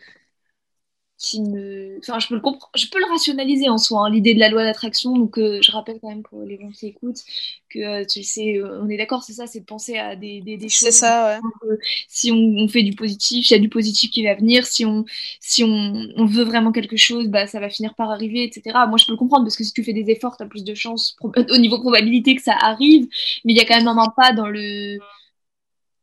qui 1.21 1.39
me, 1.39 1.99
enfin, 1.99 2.17
je 2.17 2.27
peux 2.27 2.33
le 2.33 2.41
comprendre, 2.41 2.71
je 2.75 2.87
peux 2.87 2.99
le 2.99 3.05
rationaliser 3.05 3.69
en 3.69 3.77
soi, 3.77 4.05
hein, 4.05 4.09
l'idée 4.09 4.33
de 4.33 4.39
la 4.39 4.49
loi 4.49 4.63
d'attraction. 4.63 5.15
Donc, 5.15 5.37
euh, 5.37 5.59
je 5.61 5.71
rappelle 5.71 5.99
quand 6.01 6.09
même 6.09 6.23
pour 6.23 6.41
les 6.41 6.59
gens 6.59 6.71
qui 6.71 6.87
écoutent 6.87 7.21
que, 7.69 7.79
euh, 7.79 8.05
tu 8.05 8.23
sais, 8.23 8.57
euh, 8.57 8.81
on 8.81 8.89
est 8.89 8.97
d'accord, 8.97 9.21
c'est 9.21 9.33
ça, 9.33 9.45
c'est 9.45 9.59
de 9.59 9.65
penser 9.65 9.99
à 9.99 10.15
des, 10.15 10.41
des, 10.41 10.57
des 10.57 10.67
choses. 10.67 10.87
C'est 10.87 10.91
ça, 10.91 11.39
ouais. 11.39 11.77
Si 12.07 12.31
on, 12.31 12.37
on 12.37 12.67
fait 12.67 12.81
du 12.81 12.95
positif, 12.95 13.51
il 13.51 13.53
y 13.53 13.55
a 13.55 13.59
du 13.59 13.69
positif 13.69 14.09
qui 14.09 14.23
va 14.23 14.33
venir. 14.33 14.65
Si 14.65 14.83
on, 14.83 15.05
si 15.39 15.63
on, 15.63 15.93
on 16.17 16.25
veut 16.25 16.43
vraiment 16.43 16.71
quelque 16.71 16.97
chose, 16.97 17.27
bah, 17.27 17.45
ça 17.45 17.59
va 17.59 17.69
finir 17.69 17.93
par 17.93 18.09
arriver, 18.09 18.43
etc. 18.43 18.79
Moi, 18.87 18.97
je 18.97 19.05
peux 19.05 19.11
le 19.11 19.17
comprendre 19.17 19.45
parce 19.45 19.55
que 19.55 19.63
si 19.63 19.73
tu 19.73 19.83
fais 19.83 19.93
des 19.93 20.09
efforts, 20.09 20.37
tu 20.37 20.43
as 20.43 20.47
plus 20.47 20.63
de 20.63 20.73
chances 20.73 21.15
au 21.21 21.57
niveau 21.57 21.79
probabilité 21.79 22.35
que 22.35 22.41
ça 22.41 22.55
arrive. 22.59 23.07
Mais 23.45 23.53
il 23.53 23.57
y 23.57 23.61
a 23.61 23.65
quand 23.65 23.77
même 23.77 23.87
un 23.87 24.09
pas 24.17 24.33
dans 24.33 24.47
le, 24.47 24.97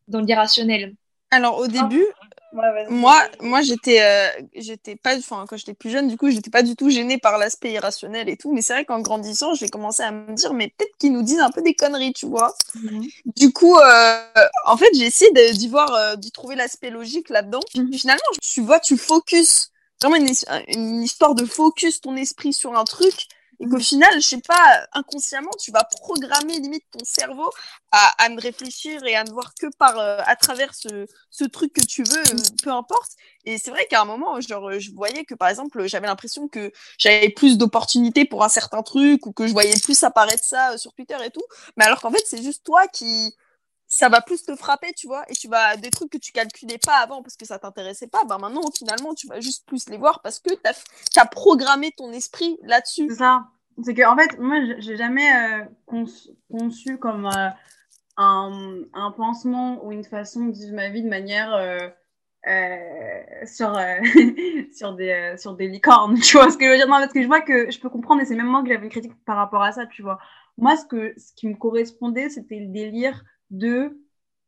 dans 0.06 0.20
l'irrationnel. 0.20 0.94
Alors, 1.30 1.58
au 1.58 1.66
début, 1.66 2.06
Ouais, 2.52 2.86
moi, 2.88 3.22
moi 3.40 3.60
j'étais 3.60 4.00
euh, 4.00 4.42
j'étais 4.54 4.96
pas, 4.96 5.16
enfin, 5.18 5.44
quand 5.48 5.56
j'étais 5.56 5.74
plus 5.74 5.90
jeune, 5.90 6.08
du 6.08 6.16
coup, 6.16 6.30
j'étais 6.30 6.50
pas 6.50 6.62
du 6.62 6.76
tout 6.76 6.88
gênée 6.88 7.18
par 7.18 7.36
l'aspect 7.36 7.72
irrationnel 7.72 8.28
et 8.28 8.36
tout. 8.36 8.52
Mais 8.52 8.62
c'est 8.62 8.72
vrai 8.72 8.84
qu'en 8.84 9.00
grandissant, 9.00 9.54
j'ai 9.54 9.68
commencé 9.68 10.02
à 10.02 10.12
me 10.12 10.32
dire, 10.34 10.54
mais 10.54 10.72
peut-être 10.76 10.96
qu'ils 10.98 11.12
nous 11.12 11.22
disent 11.22 11.40
un 11.40 11.50
peu 11.50 11.60
des 11.60 11.74
conneries, 11.74 12.14
tu 12.14 12.26
vois. 12.26 12.54
Du 13.36 13.52
coup, 13.52 13.76
euh, 13.76 14.22
en 14.64 14.76
fait, 14.76 14.88
j'ai 14.94 15.04
essayé 15.06 15.30
d'y 15.52 15.68
voir, 15.68 15.92
euh, 15.94 16.16
d'y 16.16 16.30
trouver 16.32 16.56
l'aspect 16.56 16.90
logique 16.90 17.28
là-dedans. 17.28 17.60
Mhm. 17.74 17.92
Finalement, 17.92 18.22
tu 18.42 18.62
vois, 18.62 18.80
tu 18.80 18.96
focus, 18.96 19.70
vraiment 20.00 20.16
une, 20.16 20.32
une 20.68 21.02
histoire 21.02 21.34
de 21.34 21.44
focus 21.44 22.00
ton 22.00 22.16
esprit 22.16 22.54
sur 22.54 22.76
un 22.78 22.84
truc. 22.84 23.14
Et 23.60 23.66
qu'au 23.66 23.78
final, 23.80 24.12
je 24.14 24.26
sais 24.26 24.40
pas, 24.40 24.86
inconsciemment, 24.92 25.50
tu 25.58 25.72
vas 25.72 25.84
programmer 25.84 26.58
limite 26.60 26.84
ton 26.92 27.04
cerveau 27.04 27.50
à, 27.90 28.14
à 28.24 28.28
ne 28.28 28.40
réfléchir 28.40 29.04
et 29.04 29.16
à 29.16 29.24
ne 29.24 29.30
voir 29.30 29.52
que 29.54 29.66
par 29.78 29.98
euh, 29.98 30.18
à 30.26 30.36
travers 30.36 30.74
ce, 30.74 31.06
ce 31.30 31.44
truc 31.44 31.72
que 31.72 31.80
tu 31.84 32.04
veux, 32.04 32.18
euh, 32.18 32.36
peu 32.62 32.70
importe. 32.70 33.12
Et 33.44 33.58
c'est 33.58 33.70
vrai 33.70 33.86
qu'à 33.86 34.02
un 34.02 34.04
moment, 34.04 34.40
genre, 34.40 34.68
euh, 34.68 34.78
je 34.78 34.92
voyais 34.92 35.24
que 35.24 35.34
par 35.34 35.48
exemple, 35.48 35.86
j'avais 35.86 36.06
l'impression 36.06 36.48
que 36.48 36.70
j'avais 36.98 37.30
plus 37.30 37.58
d'opportunités 37.58 38.24
pour 38.24 38.44
un 38.44 38.48
certain 38.48 38.82
truc 38.82 39.26
ou 39.26 39.32
que 39.32 39.46
je 39.48 39.52
voyais 39.52 39.78
plus 39.82 40.02
apparaître 40.04 40.44
ça 40.44 40.78
sur 40.78 40.92
Twitter 40.92 41.16
et 41.24 41.30
tout. 41.30 41.42
Mais 41.76 41.84
alors 41.84 42.00
qu'en 42.00 42.10
fait, 42.12 42.22
c'est 42.26 42.42
juste 42.42 42.64
toi 42.64 42.86
qui 42.88 43.34
ça 43.88 44.08
va 44.08 44.20
plus 44.20 44.42
te 44.44 44.54
frapper, 44.54 44.92
tu 44.92 45.06
vois, 45.06 45.24
et 45.30 45.34
tu 45.34 45.48
vas 45.48 45.76
des 45.76 45.90
trucs 45.90 46.10
que 46.10 46.18
tu 46.18 46.32
calculais 46.32 46.78
pas 46.78 46.98
avant 46.98 47.22
parce 47.22 47.36
que 47.36 47.46
ça 47.46 47.58
t'intéressait 47.58 48.06
pas, 48.06 48.22
bah 48.28 48.38
maintenant 48.38 48.62
finalement 48.76 49.14
tu 49.14 49.26
vas 49.26 49.40
juste 49.40 49.66
plus 49.66 49.88
les 49.88 49.96
voir 49.96 50.20
parce 50.22 50.40
que 50.40 50.54
t'as 50.54 50.72
as 51.16 51.26
programmé 51.26 51.90
ton 51.96 52.12
esprit 52.12 52.58
là-dessus. 52.62 53.08
C'est 53.08 53.16
ça. 53.16 53.46
C'est 53.84 53.94
que, 53.94 54.02
en 54.06 54.16
fait, 54.16 54.38
moi, 54.38 54.56
j'ai- 54.80 54.96
jamais 54.96 55.30
euh, 55.32 55.64
conçu, 56.50 56.98
comme 56.98 57.26
euh, 57.26 57.48
un, 58.16 58.80
un 58.94 59.10
pansement 59.12 59.84
ou 59.84 59.92
une 59.92 60.04
façon 60.04 60.46
de 60.46 60.52
vivre 60.52 60.74
ma 60.74 60.88
vie 60.90 61.02
de 61.02 61.08
manière 61.08 61.52
euh, 61.54 61.88
sur, 63.46 63.72
sur, 64.72 64.94
des, 64.94 65.34
sur 65.38 65.54
des 65.54 65.68
licornes. 65.68 66.18
Tu 66.20 66.36
vois 66.36 66.50
ce 66.50 66.56
que 66.58 66.64
je 66.64 66.70
veux 66.70 66.76
dire? 66.76 66.86
Non, 66.88 66.98
parce 66.98 67.12
que 67.12 67.22
je 67.22 67.26
vois 67.26 67.40
que 67.40 67.70
je 67.70 67.78
peux 67.80 67.88
comprendre, 67.90 68.22
et 68.22 68.24
c'est 68.24 68.34
même 68.36 68.46
moi 68.46 68.62
que 68.62 68.68
j'avais 68.68 68.84
une 68.84 68.90
critique 68.90 69.12
par 69.24 69.36
rapport 69.36 69.62
à 69.62 69.72
ça, 69.72 69.86
tu 69.86 70.02
vois. 70.02 70.18
Moi, 70.56 70.76
ce, 70.76 70.84
que, 70.86 71.14
ce 71.16 71.32
qui 71.34 71.46
me 71.48 71.54
correspondait, 71.54 72.28
c'était 72.30 72.58
le 72.58 72.66
délire 72.72 73.22
de 73.50 73.98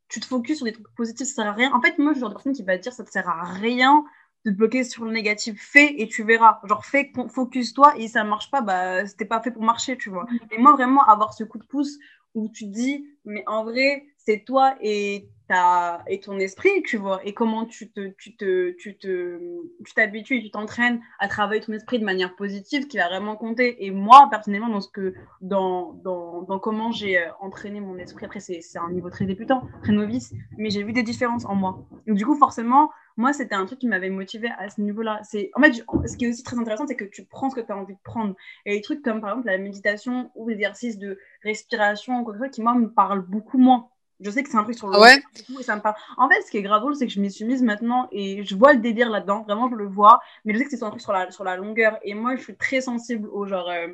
tu 0.08 0.20
te 0.20 0.26
focuses 0.26 0.58
sur 0.58 0.66
des 0.66 0.72
trucs 0.72 0.92
positifs, 0.96 1.28
ça 1.28 1.34
sert 1.34 1.46
à 1.46 1.52
rien. 1.52 1.72
En 1.72 1.80
fait, 1.80 1.98
moi, 1.98 2.12
je 2.12 2.18
suis 2.18 2.20
le 2.20 2.20
genre 2.20 2.28
de 2.30 2.34
personne 2.34 2.52
qui 2.52 2.64
va 2.64 2.76
te 2.76 2.82
dire 2.82 2.92
ça 2.92 3.04
te 3.04 3.10
sert 3.10 3.28
à 3.28 3.44
rien 3.44 4.04
de 4.44 4.50
te 4.50 4.56
bloquer 4.56 4.84
sur 4.84 5.04
le 5.04 5.12
négatif. 5.12 5.60
Fais 5.62 5.94
et 6.00 6.08
tu 6.08 6.24
verras. 6.24 6.60
Genre, 6.64 6.84
fais, 6.84 7.12
focus-toi 7.28 7.96
et 7.96 8.02
si 8.02 8.08
ça 8.10 8.24
marche 8.24 8.50
pas, 8.50 8.60
bah, 8.60 9.06
c'était 9.06 9.24
pas 9.24 9.40
fait 9.40 9.52
pour 9.52 9.62
marcher, 9.62 9.96
tu 9.96 10.10
vois. 10.10 10.26
Et 10.50 10.58
moi, 10.58 10.72
vraiment, 10.72 11.04
avoir 11.04 11.32
ce 11.34 11.44
coup 11.44 11.58
de 11.58 11.64
pouce 11.64 11.98
où 12.34 12.48
tu 12.48 12.64
te 12.66 12.70
dis, 12.70 13.06
mais 13.24 13.44
en 13.46 13.64
vrai, 13.64 14.06
c'est 14.24 14.44
toi 14.44 14.74
et, 14.80 15.28
ta, 15.48 16.02
et 16.06 16.20
ton 16.20 16.38
esprit, 16.38 16.82
tu 16.84 16.96
vois, 16.96 17.20
et 17.24 17.34
comment 17.34 17.66
tu 17.66 17.90
te, 17.90 18.08
tu 18.18 18.36
te, 18.36 18.70
tu 18.72 18.96
te, 18.96 19.38
tu 19.84 19.94
t'habitues 19.94 20.38
et 20.38 20.42
tu 20.42 20.50
t'entraînes 20.50 21.00
à 21.18 21.26
travailler 21.26 21.60
ton 21.60 21.72
esprit 21.72 21.98
de 21.98 22.04
manière 22.04 22.36
positive 22.36 22.86
qui 22.86 22.98
va 22.98 23.08
vraiment 23.08 23.36
compter. 23.36 23.84
Et 23.84 23.90
moi, 23.90 24.28
personnellement, 24.30 24.68
dans 24.68 24.80
ce 24.80 24.88
que, 24.88 25.14
dans, 25.40 25.94
dans, 26.04 26.42
dans 26.42 26.58
comment 26.58 26.92
j'ai 26.92 27.18
euh, 27.18 27.30
entraîné 27.40 27.80
mon 27.80 27.96
esprit, 27.96 28.26
après, 28.26 28.40
c'est, 28.40 28.60
c'est 28.60 28.78
un 28.78 28.90
niveau 28.90 29.10
très 29.10 29.24
débutant, 29.24 29.62
très 29.82 29.92
novice, 29.92 30.32
mais 30.56 30.70
j'ai 30.70 30.82
vu 30.82 30.92
des 30.92 31.02
différences 31.02 31.44
en 31.46 31.54
moi. 31.54 31.84
Donc, 32.06 32.16
du 32.16 32.24
coup, 32.24 32.36
forcément, 32.36 32.90
moi, 33.16 33.32
c'était 33.32 33.54
un 33.54 33.66
truc 33.66 33.80
qui 33.80 33.88
m'avait 33.88 34.10
motivé 34.10 34.50
à 34.58 34.68
ce 34.70 34.80
niveau-là. 34.80 35.20
C'est, 35.24 35.50
en 35.54 35.62
fait, 35.62 35.84
ce 36.06 36.16
qui 36.16 36.26
est 36.26 36.28
aussi 36.28 36.42
très 36.42 36.58
intéressant, 36.58 36.86
c'est 36.86 36.96
que 36.96 37.04
tu 37.04 37.24
prends 37.24 37.50
ce 37.50 37.56
que 37.56 37.60
tu 37.60 37.72
as 37.72 37.76
envie 37.76 37.94
de 37.94 38.00
prendre. 38.04 38.34
Et 38.66 38.76
des 38.76 38.82
trucs 38.82 39.02
comme, 39.02 39.20
par 39.20 39.30
exemple, 39.30 39.48
la 39.48 39.58
méditation 39.58 40.30
ou 40.34 40.48
l'exercice 40.48 40.96
de 40.96 41.18
respiration 41.42 42.20
ou 42.20 42.24
quoi 42.24 42.34
que 42.34 42.38
ce 42.38 42.44
soit 42.44 42.50
qui, 42.50 42.62
moi, 42.62 42.74
me 42.74 42.88
parle 42.88 43.20
beaucoup 43.20 43.58
moins. 43.58 43.88
Je 44.20 44.30
sais 44.30 44.42
que 44.42 44.50
c'est 44.50 44.56
un 44.56 44.64
truc 44.64 44.76
sur 44.76 44.88
le 44.88 44.96
Ah 44.96 45.00
ouais 45.00 45.22
et 45.58 45.62
ça 45.62 45.76
me 45.76 45.80
parle. 45.80 45.96
En 46.16 46.28
fait, 46.28 46.42
ce 46.42 46.50
qui 46.50 46.58
est 46.58 46.62
grave 46.62 46.82
c'est 46.94 47.06
que 47.06 47.12
je 47.12 47.20
m'y 47.20 47.30
suis 47.30 47.44
mise 47.44 47.62
maintenant 47.62 48.08
et 48.12 48.44
je 48.44 48.54
vois 48.54 48.72
le 48.72 48.80
délire 48.80 49.10
là-dedans. 49.10 49.42
Vraiment, 49.42 49.68
je 49.70 49.76
le 49.76 49.86
vois. 49.86 50.20
Mais 50.44 50.52
je 50.52 50.58
sais 50.58 50.64
que 50.64 50.70
c'est 50.70 50.82
un 50.82 50.90
truc 50.90 51.00
sur 51.00 51.12
la, 51.12 51.30
sur 51.30 51.44
la 51.44 51.56
longueur. 51.56 51.98
Et 52.02 52.14
moi, 52.14 52.36
je 52.36 52.42
suis 52.42 52.56
très 52.56 52.80
sensible 52.80 53.28
au 53.28 53.46
genre, 53.46 53.68
euh, 53.70 53.88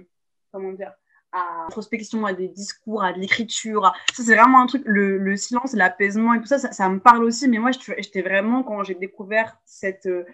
comment 0.53 0.73
dire, 0.73 0.93
à 1.33 1.65
l'introspection, 1.65 2.27
à 2.27 2.33
des 2.33 2.49
discours, 2.49 3.03
à 3.03 3.13
de 3.13 3.19
l'écriture. 3.19 3.93
Ça, 4.13 4.23
c'est 4.23 4.35
vraiment 4.35 4.61
un 4.61 4.67
truc, 4.67 4.83
le, 4.87 5.19
le 5.19 5.37
silence, 5.37 5.75
l'apaisement 5.75 6.35
et 6.35 6.41
tout 6.41 6.47
ça, 6.47 6.59
ça, 6.59 6.73
ça 6.73 6.89
me 6.89 7.01
parle 7.01 7.25
aussi. 7.25 7.49
Mais 7.49 7.59
moi, 7.59 7.71
j'étais 7.99 8.23
vraiment, 8.23 8.63
quand 8.63 8.83
j'ai 8.83 8.95
découvert 8.95 9.57
cette, 9.65 10.07
euh, 10.07 10.25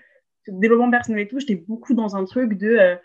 ce 0.46 0.52
développement 0.52 0.90
personnel 0.90 1.22
et 1.22 1.28
tout, 1.28 1.38
j'étais 1.38 1.56
beaucoup 1.56 1.94
dans 1.94 2.16
un 2.16 2.24
truc 2.24 2.54
de 2.54 2.68
euh, 2.68 2.96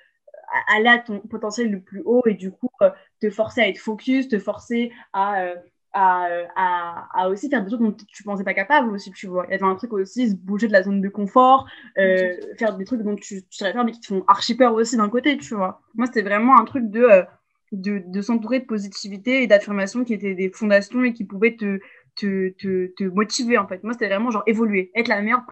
aller 0.73 0.89
à 0.89 0.99
ton 0.99 1.19
potentiel 1.19 1.69
le 1.71 1.81
plus 1.81 2.01
haut 2.05 2.23
et 2.25 2.33
du 2.33 2.51
coup, 2.51 2.69
euh, 2.81 2.89
te 3.19 3.29
forcer 3.29 3.61
à 3.61 3.67
être 3.67 3.79
focus, 3.79 4.27
te 4.27 4.39
forcer 4.39 4.91
à. 5.13 5.53
À, 5.93 6.27
à, 6.55 7.07
à 7.13 7.29
aussi 7.29 7.49
faire 7.49 7.63
des 7.63 7.69
trucs 7.69 7.81
dont 7.81 7.95
tu 8.07 8.23
pensais 8.23 8.43
pas 8.43 8.53
capable 8.53 8.91
aussi, 8.91 9.11
tu 9.11 9.27
vois. 9.27 9.45
Il 9.47 9.51
y 9.51 9.55
avait 9.55 9.63
un 9.63 9.75
truc 9.75 9.93
aussi, 9.93 10.29
se 10.29 10.35
bouger 10.35 10.67
de 10.67 10.73
la 10.73 10.83
zone 10.83 11.01
de 11.01 11.09
confort, 11.09 11.67
euh, 11.97 12.33
faire 12.57 12.75
des 12.77 12.85
trucs 12.85 13.01
dont 13.01 13.15
tu, 13.15 13.43
tu 13.43 13.57
savais 13.57 13.73
faire 13.73 13.85
mais 13.85 13.91
qui 13.91 13.99
te 14.01 14.07
font 14.07 14.23
archi 14.27 14.55
peur 14.55 14.73
aussi 14.73 14.97
d'un 14.97 15.09
côté, 15.09 15.37
tu 15.37 15.55
vois. 15.55 15.81
Moi, 15.95 16.05
c'était 16.07 16.21
vraiment 16.21 16.59
un 16.59 16.65
truc 16.65 16.89
de, 16.89 17.01
euh, 17.01 17.23
de, 17.71 18.03
de 18.05 18.21
s'entourer 18.21 18.59
de 18.59 18.65
positivité 18.65 19.43
et 19.43 19.47
d'affirmations 19.47 20.03
qui 20.03 20.13
étaient 20.13 20.35
des 20.35 20.49
fondations 20.49 21.03
et 21.03 21.13
qui 21.13 21.25
pouvaient 21.25 21.55
te, 21.55 21.79
te, 22.15 22.49
te, 22.49 22.87
te 22.95 23.03
motiver, 23.05 23.57
en 23.57 23.67
fait. 23.67 23.83
Moi, 23.83 23.93
c'était 23.93 24.07
vraiment 24.07 24.31
genre 24.31 24.43
évoluer, 24.45 24.91
être 24.95 25.07
la 25.07 25.21
meilleure 25.21 25.45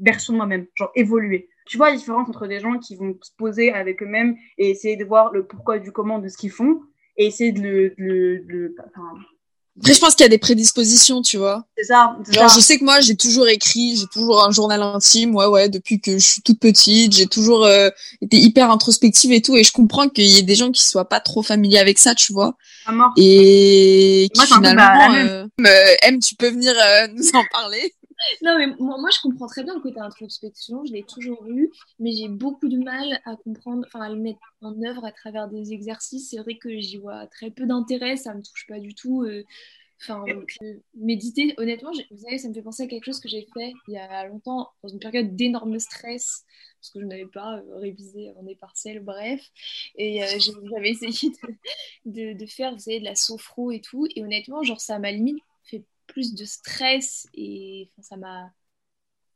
version 0.00 0.32
de 0.32 0.38
moi-même, 0.38 0.66
genre 0.74 0.92
évoluer. 0.94 1.48
Tu 1.66 1.76
vois 1.76 1.90
la 1.90 1.96
différence 1.96 2.28
entre 2.28 2.46
des 2.46 2.60
gens 2.60 2.78
qui 2.78 2.96
vont 2.96 3.18
se 3.20 3.32
poser 3.36 3.72
avec 3.72 4.02
eux-mêmes 4.02 4.36
et 4.56 4.70
essayer 4.70 4.96
de 4.96 5.04
voir 5.04 5.32
le 5.32 5.46
pourquoi 5.46 5.78
du 5.78 5.92
comment 5.92 6.18
de 6.18 6.28
ce 6.28 6.36
qu'ils 6.38 6.50
font 6.50 6.80
et 7.18 7.26
essayer 7.26 7.52
de 7.52 7.60
le, 7.96 8.38
de 8.46 8.74
enfin, 8.86 9.12
Après, 9.80 9.94
je 9.94 10.00
pense 10.00 10.14
qu'il 10.14 10.24
y 10.24 10.26
a 10.26 10.28
des 10.28 10.38
prédispositions, 10.38 11.22
tu 11.22 11.36
vois. 11.36 11.64
C'est 11.76 11.84
ça. 11.84 12.16
c'est 12.24 12.34
Genre, 12.34 12.48
ça. 12.50 12.56
je 12.56 12.60
sais 12.64 12.78
que 12.78 12.84
moi, 12.84 13.00
j'ai 13.00 13.16
toujours 13.16 13.46
écrit, 13.48 13.96
j'ai 13.96 14.06
toujours 14.12 14.44
un 14.44 14.50
journal 14.50 14.82
intime, 14.82 15.34
ouais, 15.36 15.46
ouais, 15.46 15.68
depuis 15.68 16.00
que 16.00 16.18
je 16.18 16.26
suis 16.26 16.42
toute 16.42 16.58
petite, 16.58 17.14
j'ai 17.16 17.26
toujours 17.26 17.64
euh, 17.64 17.88
été 18.20 18.36
hyper 18.38 18.70
introspective 18.70 19.30
et 19.32 19.40
tout, 19.40 19.56
et 19.56 19.62
je 19.64 19.72
comprends 19.72 20.08
qu'il 20.08 20.24
y 20.24 20.38
ait 20.38 20.42
des 20.42 20.56
gens 20.56 20.70
qui 20.72 20.82
soient 20.84 21.08
pas 21.08 21.20
trop 21.20 21.42
familiers 21.42 21.78
avec 21.78 21.98
ça, 21.98 22.14
tu 22.14 22.32
vois, 22.32 22.56
et 23.16 24.28
qui 24.32 24.38
Moi, 24.40 24.44
un 24.44 24.48
peu 24.48 24.54
finalement, 24.68 25.08
même. 25.10 25.26
euh, 25.28 25.66
euh, 25.66 25.94
M, 26.02 26.18
tu 26.20 26.34
peux 26.34 26.48
venir 26.50 26.72
euh, 26.76 27.06
nous 27.14 27.28
en 27.34 27.44
parler. 27.52 27.94
Non, 28.42 28.58
mais 28.58 28.66
moi, 28.78 28.98
moi, 28.98 29.10
je 29.14 29.20
comprends 29.20 29.46
très 29.46 29.62
bien 29.64 29.74
le 29.74 29.80
côté 29.80 30.00
introspection, 30.00 30.84
je 30.84 30.92
l'ai 30.92 31.04
toujours 31.04 31.46
eu, 31.46 31.70
mais 31.98 32.12
j'ai 32.12 32.28
beaucoup 32.28 32.68
de 32.68 32.76
mal 32.78 33.20
à 33.24 33.36
comprendre, 33.36 33.84
enfin 33.86 34.00
à 34.00 34.08
le 34.10 34.16
mettre 34.16 34.40
en 34.60 34.80
œuvre 34.82 35.04
à 35.04 35.12
travers 35.12 35.48
des 35.48 35.72
exercices. 35.72 36.30
C'est 36.30 36.38
vrai 36.38 36.56
que 36.56 36.78
j'y 36.80 36.96
vois 36.96 37.26
très 37.28 37.50
peu 37.50 37.66
d'intérêt, 37.66 38.16
ça 38.16 38.34
me 38.34 38.42
touche 38.42 38.66
pas 38.66 38.80
du 38.80 38.94
tout. 38.94 39.22
euh, 39.22 39.44
Enfin, 40.02 40.24
euh, 40.62 40.80
méditer, 40.96 41.54
honnêtement, 41.58 41.92
vous 42.10 42.18
savez, 42.18 42.38
ça 42.38 42.48
me 42.48 42.54
fait 42.54 42.62
penser 42.62 42.84
à 42.84 42.86
quelque 42.88 43.04
chose 43.04 43.20
que 43.20 43.28
j'ai 43.28 43.46
fait 43.54 43.72
il 43.88 43.94
y 43.94 43.98
a 43.98 44.26
longtemps, 44.28 44.70
dans 44.82 44.88
une 44.90 44.98
période 45.00 45.36
d'énorme 45.36 45.78
stress, 45.78 46.44
parce 46.80 46.90
que 46.92 47.00
je 47.00 47.04
n'avais 47.06 47.26
pas 47.26 47.58
euh, 47.58 47.78
révisé 47.78 48.30
avant 48.30 48.42
des 48.44 48.56
partiels, 48.56 49.00
bref. 49.00 49.42
Et 49.96 50.24
euh, 50.24 50.26
j'avais 50.72 50.90
essayé 50.90 51.32
de, 52.06 52.32
de, 52.34 52.38
de 52.38 52.46
faire, 52.46 52.72
vous 52.72 52.78
savez, 52.80 53.00
de 53.00 53.04
la 53.04 53.14
sophro 53.14 53.70
et 53.70 53.80
tout. 53.80 54.06
Et 54.16 54.22
honnêtement, 54.24 54.62
genre, 54.62 54.80
ça 54.80 54.98
m'a 54.98 55.10
limite 55.12 55.38
fait 55.64 55.84
plus 56.08 56.34
de 56.34 56.44
stress 56.44 57.28
et 57.34 57.90
ça 58.02 58.16
m'a 58.16 58.52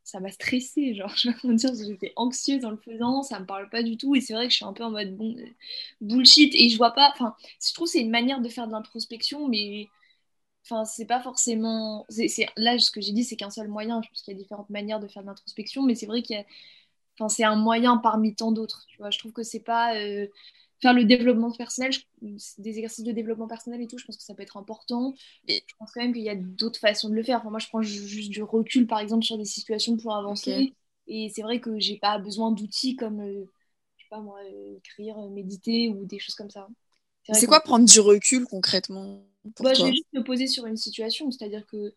ça 0.04 0.20
m'a 0.20 0.30
stressée, 0.32 0.94
genre, 0.96 1.10
je 1.16 1.30
sais 1.30 1.34
pas 1.42 1.52
dire, 1.54 1.70
j'étais 1.74 2.12
anxieuse 2.16 2.64
en 2.64 2.70
le 2.70 2.76
faisant, 2.76 3.22
ça 3.22 3.40
me 3.40 3.46
parle 3.46 3.68
pas 3.70 3.82
du 3.82 3.96
tout, 3.96 4.14
et 4.14 4.20
c'est 4.20 4.34
vrai 4.34 4.46
que 4.46 4.50
je 4.52 4.56
suis 4.56 4.64
un 4.64 4.72
peu 4.72 4.84
en 4.84 4.90
mode 4.90 5.16
euh, 5.20 5.46
bullshit, 6.00 6.54
et 6.54 6.68
je 6.68 6.76
vois 6.76 6.92
pas, 6.92 7.10
enfin, 7.12 7.36
je 7.64 7.72
trouve 7.72 7.86
c'est 7.88 8.00
une 8.00 8.10
manière 8.10 8.40
de 8.40 8.48
faire 8.48 8.66
de 8.66 8.72
l'introspection, 8.72 9.48
mais 9.48 9.88
enfin, 10.64 10.84
c'est 10.84 11.06
pas 11.06 11.20
forcément, 11.22 12.06
là, 12.56 12.78
ce 12.78 12.90
que 12.90 13.00
j'ai 13.00 13.12
dit, 13.12 13.24
c'est 13.24 13.36
qu'un 13.36 13.50
seul 13.50 13.68
moyen, 13.68 14.02
je 14.02 14.08
pense 14.10 14.22
qu'il 14.22 14.34
y 14.34 14.36
a 14.36 14.40
différentes 14.40 14.70
manières 14.70 15.00
de 15.00 15.08
faire 15.08 15.22
de 15.22 15.28
l'introspection, 15.28 15.82
mais 15.84 15.94
c'est 15.94 16.06
vrai 16.06 16.22
qu'il 16.22 16.36
y 16.36 16.40
a, 16.40 16.44
enfin, 17.18 17.28
c'est 17.28 17.44
un 17.44 17.56
moyen 17.56 17.98
parmi 17.98 18.34
tant 18.34 18.52
d'autres, 18.52 18.84
tu 18.88 18.98
vois, 18.98 19.10
je 19.10 19.18
trouve 19.18 19.32
que 19.32 19.42
c'est 19.42 19.60
pas, 19.60 19.96
euh, 19.96 20.26
faire 20.82 20.92
le 20.92 21.04
développement 21.04 21.50
personnel, 21.52 21.92
je- 21.92 22.00
des 22.58 22.70
exercices 22.78 23.04
de 23.04 23.12
développement 23.12 23.48
personnel 23.48 23.80
et 23.80 23.86
tout, 23.86 23.98
je 23.98 24.04
pense 24.04 24.16
que 24.16 24.22
ça 24.24 24.34
peut 24.34 24.42
être 24.42 24.56
important, 24.58 25.14
Et- 25.48 25.62
je 25.66 25.74
pense 25.78 25.92
quand 25.92 26.02
même 26.02 26.12
qu'il 26.12 26.22
y 26.22 26.28
a 26.28 26.34
d'autres 26.36 26.78
façons 26.80 27.08
de 27.08 27.14
le 27.14 27.22
faire. 27.22 27.38
Enfin, 27.40 27.50
moi, 27.50 27.60
je 27.60 27.68
prends 27.68 27.82
ju- 27.82 28.06
juste 28.06 28.30
du 28.30 28.42
recul, 28.42 28.86
par 28.86 28.98
exemple, 28.98 29.24
sur 29.24 29.38
des 29.38 29.44
situations 29.44 29.96
pour 29.96 30.14
avancer. 30.14 30.74
Et 31.06 31.30
c'est 31.34 31.42
vrai 31.42 31.60
que 31.60 31.78
j'ai 31.78 31.96
pas 31.98 32.18
besoin 32.18 32.52
d'outils 32.52 32.96
comme, 32.96 33.20
euh, 33.20 33.44
je 33.96 34.02
sais 34.04 34.08
pas 34.10 34.20
moi, 34.20 34.38
euh, 34.44 34.76
écrire, 34.76 35.18
euh, 35.18 35.28
méditer 35.30 35.88
ou 35.88 36.04
des 36.04 36.18
choses 36.18 36.34
comme 36.34 36.50
ça. 36.50 36.68
C'est 37.32 37.42
que- 37.42 37.46
quoi 37.46 37.60
prendre 37.60 37.84
du 37.86 38.00
recul 38.00 38.44
concrètement 38.46 39.24
pour 39.54 39.64
Bah, 39.64 39.74
Je 39.74 39.84
vais 39.84 39.90
juste 39.92 40.06
me 40.12 40.22
poser 40.24 40.46
sur 40.46 40.66
une 40.66 40.76
situation, 40.76 41.30
c'est-à-dire 41.30 41.66
que 41.66 41.94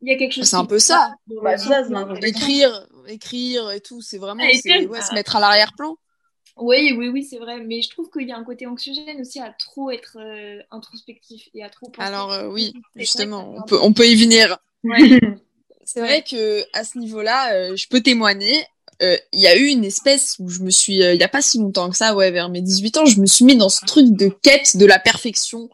il 0.00 0.08
y 0.08 0.12
a 0.12 0.16
quelque 0.16 0.32
chose. 0.32 0.44
C'est 0.48 0.56
un 0.56 0.64
peu 0.64 0.78
ça. 0.78 1.14
Bah, 1.42 1.56
ça. 1.58 1.82
Écrire, 2.22 2.86
écrire 3.06 3.70
et 3.70 3.80
tout, 3.80 4.00
c'est 4.00 4.18
vraiment 4.18 4.44
Ah, 4.44 4.70
ouais, 4.70 4.86
bah. 4.86 5.02
se 5.02 5.14
mettre 5.14 5.36
à 5.36 5.40
l'arrière-plan. 5.40 5.96
Oui, 6.60 6.94
oui, 6.96 7.08
oui, 7.08 7.24
c'est 7.24 7.38
vrai. 7.38 7.60
Mais 7.60 7.82
je 7.82 7.90
trouve 7.90 8.10
qu'il 8.10 8.28
y 8.28 8.32
a 8.32 8.36
un 8.36 8.44
côté 8.44 8.66
anxiogène 8.66 9.20
aussi 9.20 9.40
à 9.40 9.54
trop 9.58 9.90
être 9.90 10.18
euh, 10.18 10.60
introspectif 10.70 11.48
et 11.54 11.62
à 11.62 11.68
trop 11.70 11.88
penser. 11.88 12.06
Alors 12.06 12.32
euh, 12.32 12.48
oui, 12.48 12.72
justement, 12.96 13.52
on 13.56 13.62
peut, 13.62 13.76
peu- 13.76 13.82
on 13.82 13.92
peut 13.92 14.06
y 14.06 14.14
venir. 14.16 14.58
Ouais. 14.84 15.18
C'est 15.84 16.00
vrai 16.00 16.22
que 16.22 16.64
à 16.74 16.84
ce 16.84 16.98
niveau-là, 16.98 17.54
euh, 17.54 17.76
je 17.76 17.88
peux 17.88 18.00
témoigner. 18.02 18.62
Euh, 19.00 19.16
Il 19.32 19.40
y 19.40 19.46
a 19.46 19.56
eu 19.56 19.66
une 19.66 19.84
espèce 19.84 20.36
où 20.38 20.48
je 20.48 20.60
me 20.60 20.70
suis, 20.70 21.02
euh, 21.02 21.14
il 21.14 21.20
y 21.20 21.24
a 21.24 21.28
pas 21.28 21.40
si 21.40 21.58
longtemps 21.58 21.88
que 21.88 21.96
ça, 21.96 22.14
ouais, 22.14 22.30
vers 22.30 22.48
mes 22.50 22.60
18 22.60 22.96
ans, 22.98 23.06
je 23.06 23.20
me 23.20 23.26
suis 23.26 23.44
mis 23.44 23.56
dans 23.56 23.68
ce 23.68 23.86
truc 23.86 24.06
de 24.16 24.28
quête 24.28 24.76
de 24.76 24.84
la 24.84 24.98
perfection. 24.98 25.70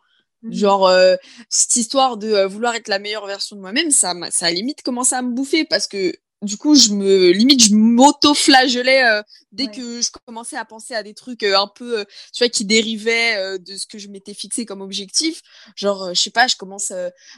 Genre, 0.50 0.86
euh, 0.88 1.16
cette 1.48 1.74
histoire 1.76 2.18
de 2.18 2.28
euh, 2.28 2.46
vouloir 2.46 2.74
être 2.74 2.88
la 2.88 2.98
meilleure 2.98 3.26
version 3.26 3.56
de 3.56 3.62
moi-même, 3.62 3.90
ça, 3.90 4.12
ça 4.30 4.46
a 4.46 4.50
limite 4.50 4.82
commencé 4.82 5.14
à 5.14 5.22
me 5.22 5.32
bouffer 5.32 5.64
parce 5.64 5.86
que 5.86 6.12
du 6.44 6.56
coup, 6.56 6.74
je 6.74 6.90
me, 6.90 7.30
limite, 7.30 7.62
je 7.64 7.74
m'auto-flagellais 7.74 9.04
euh, 9.04 9.22
dès 9.52 9.64
Ouais. 9.64 9.70
que 9.70 10.00
je 10.02 10.10
commençais 10.26 10.56
à 10.56 10.64
penser 10.64 10.94
à 10.94 11.02
des 11.02 11.14
trucs 11.14 11.42
euh, 11.42 11.58
un 11.58 11.68
peu, 11.68 12.00
euh, 12.00 12.04
tu 12.32 12.44
vois, 12.44 12.48
qui 12.48 12.64
dérivaient 12.64 13.36
euh, 13.36 13.58
de 13.58 13.76
ce 13.76 13.86
que 13.86 13.98
je 13.98 14.08
m'étais 14.08 14.34
fixé 14.34 14.66
comme 14.66 14.80
objectif. 14.80 15.42
Genre, 15.76 16.14
je 16.14 16.20
sais 16.20 16.30
pas, 16.30 16.46
je 16.46 16.56
commence, 16.56 16.92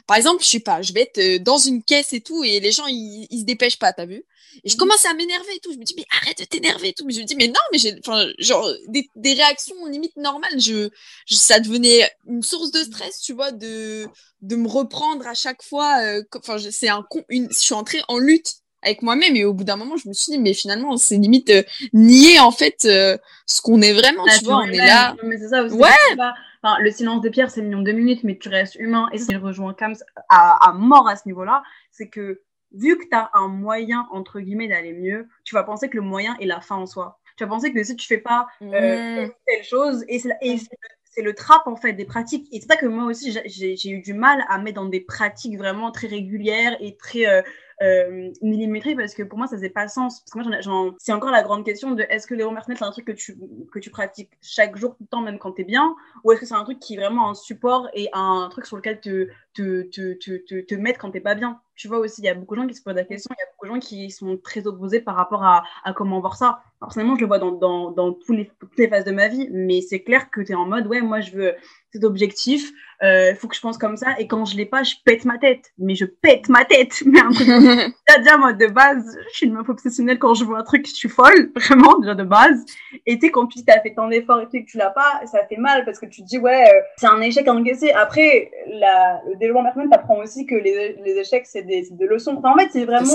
par 0.07 0.17
exemple, 0.17 0.43
je 0.43 0.49
sais 0.49 0.59
pas, 0.59 0.81
je 0.81 0.93
vais 0.93 1.09
être 1.13 1.43
dans 1.43 1.57
une 1.57 1.83
caisse 1.83 2.13
et 2.13 2.21
tout, 2.21 2.43
et 2.43 2.59
les 2.59 2.71
gens, 2.71 2.87
ils, 2.87 3.27
ils 3.29 3.39
se 3.41 3.45
dépêchent 3.45 3.79
pas, 3.79 3.93
t'as 3.93 4.05
vu? 4.05 4.23
Et 4.63 4.69
je 4.69 4.75
Mhm. 4.75 4.77
commence 4.77 5.05
à 5.05 5.13
m'énerver 5.13 5.55
et 5.55 5.59
tout. 5.59 5.71
Je 5.73 5.77
me 5.77 5.83
dis, 5.83 5.93
mais 5.97 6.05
arrête 6.21 6.39
de 6.39 6.45
t'énerver 6.45 6.89
et 6.89 6.93
tout. 6.93 7.05
Mais 7.05 7.13
je 7.13 7.19
me 7.21 7.25
dis, 7.25 7.35
mais 7.35 7.47
non, 7.47 7.59
mais 7.71 7.77
j'ai, 7.77 7.95
enfin, 7.99 8.27
genre, 8.39 8.67
des, 8.87 9.09
des 9.15 9.33
réactions 9.33 9.75
limite 9.87 10.15
normales. 10.15 10.59
Je, 10.59 10.89
je- 11.27 11.35
ça 11.35 11.59
devenait 11.59 12.09
une 12.27 12.41
source 12.43 12.71
de 12.71 12.83
stress, 12.83 13.19
tu 13.21 13.33
vois, 13.33 13.51
de, 13.51 14.07
de 14.41 14.55
me 14.55 14.67
reprendre 14.67 15.27
à 15.27 15.33
chaque 15.33 15.61
fois. 15.63 15.99
Enfin, 16.35 16.57
c'est 16.71 16.89
un, 16.89 17.03
con- 17.09 17.25
une, 17.29 17.49
je 17.51 17.57
suis 17.57 17.73
entrée 17.73 18.01
en 18.07 18.17
lutte 18.17 18.55
avec 18.81 19.01
moi-même 19.01 19.35
et 19.35 19.43
au 19.45 19.53
bout 19.53 19.63
d'un 19.63 19.75
moment, 19.75 19.97
je 19.97 20.07
me 20.07 20.13
suis 20.13 20.31
dit, 20.33 20.37
mais 20.39 20.53
finalement, 20.53 20.95
c'est 20.97 21.17
limite 21.17 21.49
euh, 21.49 21.63
nier 21.93 22.39
en 22.39 22.51
fait 22.51 22.85
euh, 22.85 23.17
ce 23.45 23.61
qu'on 23.61 23.81
est 23.81 23.93
vraiment, 23.93 24.23
tu 24.39 24.45
vois. 24.45 24.57
On 24.57 24.67
est 24.67 24.77
là. 24.77 25.15
Non, 25.21 25.27
mais 25.29 25.37
c'est 25.37 25.49
ça 25.49 25.63
aussi. 25.63 25.75
Ouais. 25.75 25.89
pas- 26.15 26.35
Enfin, 26.63 26.79
le 26.81 26.89
silence 26.91 27.21
de 27.21 27.29
pierre, 27.29 27.51
c'est 27.51 27.61
millions 27.61 27.81
de 27.83 27.91
minutes, 27.91 28.23
mais 28.23 28.37
tu 28.37 28.49
restes 28.49 28.75
humain. 28.75 29.09
Et 29.13 29.19
ça, 29.19 29.31
je 29.33 29.37
rejoins 29.39 29.73
Kams 29.75 29.95
à, 30.29 30.69
à 30.69 30.73
mort 30.73 31.07
à 31.07 31.15
ce 31.15 31.23
niveau-là. 31.27 31.61
C'est 31.91 32.09
que 32.09 32.41
vu 32.73 32.97
que 32.97 33.03
tu 33.03 33.15
as 33.15 33.29
un 33.35 33.47
moyen, 33.47 34.07
entre 34.11 34.39
guillemets, 34.39 34.67
d'aller 34.67 34.93
mieux, 34.93 35.27
tu 35.43 35.53
vas 35.55 35.63
penser 35.63 35.87
que 35.89 35.95
le 35.97 36.01
moyen 36.03 36.35
est 36.39 36.45
la 36.47 36.59
fin 36.59 36.75
en 36.75 36.85
soi. 36.87 37.19
Tu 37.37 37.43
vas 37.43 37.49
penser 37.49 37.71
que 37.71 37.83
si 37.83 37.95
tu 37.95 38.07
fais 38.07 38.17
pas 38.17 38.47
euh, 38.63 39.25
Mmh. 39.27 39.29
telle 39.45 39.63
chose, 39.63 40.03
et 40.07 40.17
c'est 40.19 40.29
la- 40.29 40.43
et 40.43 40.57
c'est 40.57 40.63
le- 40.71 40.89
c'est 41.03 41.21
le 41.21 41.33
trap 41.35 41.65
en 41.67 41.75
fait 41.75 41.93
des 41.93 42.05
pratiques. 42.05 42.47
Et 42.51 42.59
c'est 42.59 42.67
ça 42.67 42.75
que 42.75 42.85
moi 42.87 43.05
aussi 43.05 43.31
j'ai- 43.31 43.47
j'ai 43.47 43.75
j'ai 43.75 43.89
eu 43.91 44.01
du 44.01 44.13
mal 44.13 44.43
à 44.49 44.57
mettre 44.57 44.81
dans 44.81 44.89
des 44.89 44.99
pratiques 45.01 45.57
vraiment 45.57 45.91
très 45.91 46.07
régulières 46.07 46.75
et 46.79 46.97
très 46.97 47.27
euh, 47.27 47.41
euh, 47.81 48.31
millimétrées 48.41 48.95
parce 48.95 49.13
que 49.13 49.23
pour 49.23 49.37
moi 49.37 49.47
ça 49.47 49.55
faisait 49.55 49.69
pas 49.69 49.87
sens. 49.87 50.21
Parce 50.21 50.31
que 50.31 50.49
moi 50.49 50.61
j'en 50.61 50.95
c'est 50.97 51.13
encore 51.13 51.31
la 51.31 51.43
grande 51.43 51.63
question 51.65 51.91
de 51.91 52.03
est-ce 52.09 52.27
que 52.27 52.33
les 52.33 52.43
personnel 52.43 52.77
c'est 52.77 52.85
un 52.85 52.91
truc 52.91 53.05
que 53.05 53.11
tu, 53.11 53.37
que 53.71 53.79
tu 53.79 53.89
pratiques 53.89 54.31
chaque 54.41 54.77
jour, 54.77 54.95
tout 54.95 55.03
le 55.03 55.07
temps, 55.07 55.21
même 55.21 55.39
quand 55.39 55.51
t'es 55.51 55.63
bien, 55.63 55.95
ou 56.23 56.31
est-ce 56.31 56.41
que 56.41 56.45
c'est 56.45 56.55
un 56.55 56.63
truc 56.63 56.79
qui 56.79 56.95
est 56.95 56.97
vraiment 56.97 57.29
un 57.29 57.35
support 57.35 57.87
et 57.93 58.09
un 58.13 58.47
truc 58.49 58.65
sur 58.65 58.77
lequel 58.77 58.99
te, 58.99 59.27
te, 59.53 59.83
te, 59.83 60.13
te, 60.13 60.37
te, 60.37 60.61
te 60.61 60.75
mettre 60.75 60.99
quand 60.99 61.11
t'es 61.11 61.19
pas 61.19 61.35
bien? 61.35 61.59
Tu 61.75 61.87
vois 61.87 61.99
aussi, 61.99 62.21
il 62.21 62.25
y 62.25 62.29
a 62.29 62.33
beaucoup 62.33 62.55
de 62.55 62.61
gens 62.61 62.67
qui 62.67 62.73
se 62.73 62.81
posent 62.81 62.95
la 62.95 63.03
question, 63.03 63.29
il 63.37 63.39
y 63.39 63.43
a 63.43 63.51
beaucoup 63.51 63.67
de 63.67 63.73
gens 63.73 63.87
qui 63.87 64.09
sont 64.09 64.37
très 64.37 64.65
opposés 64.65 64.99
par 64.99 65.15
rapport 65.15 65.43
à, 65.43 65.63
à 65.83 65.93
comment 65.93 66.19
voir 66.19 66.35
ça. 66.35 66.63
Personnellement, 66.79 67.15
je 67.15 67.21
le 67.21 67.27
vois 67.27 67.37
dans, 67.37 67.51
dans, 67.51 67.91
dans 67.91 68.13
tous 68.13 68.33
les, 68.33 68.49
toutes 68.59 68.77
les 68.79 68.87
phases 68.87 69.05
de 69.05 69.11
ma 69.11 69.27
vie, 69.27 69.47
mais 69.51 69.81
c'est 69.81 70.01
clair 70.01 70.31
que 70.31 70.41
tu 70.41 70.53
es 70.53 70.55
en 70.55 70.65
mode, 70.65 70.87
ouais, 70.87 71.01
moi, 71.01 71.21
je 71.21 71.31
veux 71.31 71.53
cet 71.93 72.03
objectif, 72.03 72.71
il 73.01 73.35
faut 73.35 73.47
que 73.47 73.55
je 73.55 73.61
pense 73.61 73.77
comme 73.77 73.95
ça, 73.97 74.15
et 74.19 74.27
quand 74.27 74.45
je 74.45 74.57
l'ai 74.57 74.65
pas, 74.65 74.83
je 74.83 74.95
pète 75.05 75.25
ma 75.25 75.37
tête. 75.37 75.71
Mais 75.77 75.95
je 75.95 76.05
pète 76.05 76.49
ma 76.49 76.65
tête. 76.65 77.01
Mais 77.05 77.19
un 77.19 77.29
truc 77.29 77.47
Déjà, 77.47 78.19
déjà, 78.19 78.37
moi, 78.37 78.53
de 78.53 78.67
base, 78.67 79.17
je 79.29 79.35
suis 79.35 79.45
une 79.45 79.53
meuf 79.53 79.69
obsessionnelle 79.69 80.17
quand 80.19 80.33
je 80.33 80.43
vois 80.43 80.59
un 80.59 80.63
truc, 80.63 80.87
je 80.87 80.93
suis 80.93 81.09
folle, 81.09 81.51
vraiment, 81.55 81.99
déjà 81.99 82.15
de 82.15 82.23
base. 82.23 82.65
Et 83.05 83.19
tu 83.19 83.27
sais, 83.27 83.31
quand 83.31 83.47
tu 83.47 83.63
t'as 83.63 83.81
fait 83.81 83.93
tant 83.93 84.07
d'efforts 84.07 84.41
et 84.41 84.63
que 84.63 84.65
tu 84.69 84.77
l'as 84.77 84.89
pas, 84.89 85.21
ça 85.25 85.45
fait 85.47 85.57
mal 85.57 85.85
parce 85.85 85.99
que 85.99 86.05
tu 86.07 86.21
te 86.21 86.27
dis, 86.27 86.39
ouais, 86.39 86.63
euh, 86.73 86.81
c'est 86.97 87.07
un 87.07 87.21
échec 87.21 87.47
à 87.47 87.53
encaisser. 87.53 87.91
Après, 87.91 88.49
la, 88.67 89.21
le 89.29 89.35
développement 89.35 89.63
personnel 89.63 89.89
t'apprend 89.89 90.17
aussi 90.17 90.45
que 90.45 90.55
les, 90.55 90.93
les 91.03 91.17
échecs, 91.17 91.45
c'est 91.45 91.63
des, 91.63 91.87
des 91.91 92.05
leçons. 92.07 92.35
Enfin, 92.37 92.53
en 92.53 92.57
fait, 92.57 92.69
c'est 92.71 92.85
vraiment, 92.85 93.05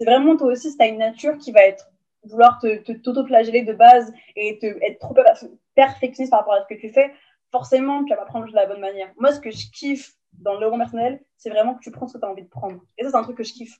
c'est 0.00 0.06
vraiment 0.06 0.36
toi 0.36 0.48
aussi, 0.48 0.72
c'est 0.72 0.88
une 0.88 0.98
nature 0.98 1.38
qui 1.38 1.52
va 1.52 1.60
être 1.62 1.86
vouloir 2.26 2.58
te, 2.58 2.78
te, 2.78 2.92
t'auto-flageller 2.92 3.62
de 3.62 3.74
base 3.74 4.10
et 4.34 4.58
te, 4.58 4.64
être 4.64 4.98
trop 4.98 5.12
perf- 5.14 5.46
perfectionniste 5.74 6.30
par 6.30 6.40
rapport 6.40 6.54
à 6.54 6.62
ce 6.62 6.74
que 6.74 6.80
tu 6.80 6.88
fais. 6.88 7.12
Forcément, 7.54 8.02
tu 8.02 8.10
vas 8.10 8.16
pas 8.16 8.24
prendre 8.24 8.48
de 8.48 8.52
la 8.52 8.66
bonne 8.66 8.80
manière. 8.80 9.12
Moi, 9.16 9.32
ce 9.32 9.38
que 9.38 9.52
je 9.52 9.70
kiffe 9.70 10.16
dans 10.32 10.54
le 10.54 10.58
développement 10.58 10.78
personnel, 10.78 11.24
c'est 11.36 11.50
vraiment 11.50 11.76
que 11.76 11.84
tu 11.84 11.92
prends 11.92 12.08
ce 12.08 12.14
que 12.14 12.18
tu 12.18 12.24
as 12.24 12.28
envie 12.28 12.42
de 12.42 12.48
prendre. 12.48 12.80
Et 12.98 13.04
ça, 13.04 13.10
c'est 13.10 13.16
un 13.16 13.22
truc 13.22 13.36
que 13.36 13.44
je 13.44 13.52
kiffe. 13.52 13.78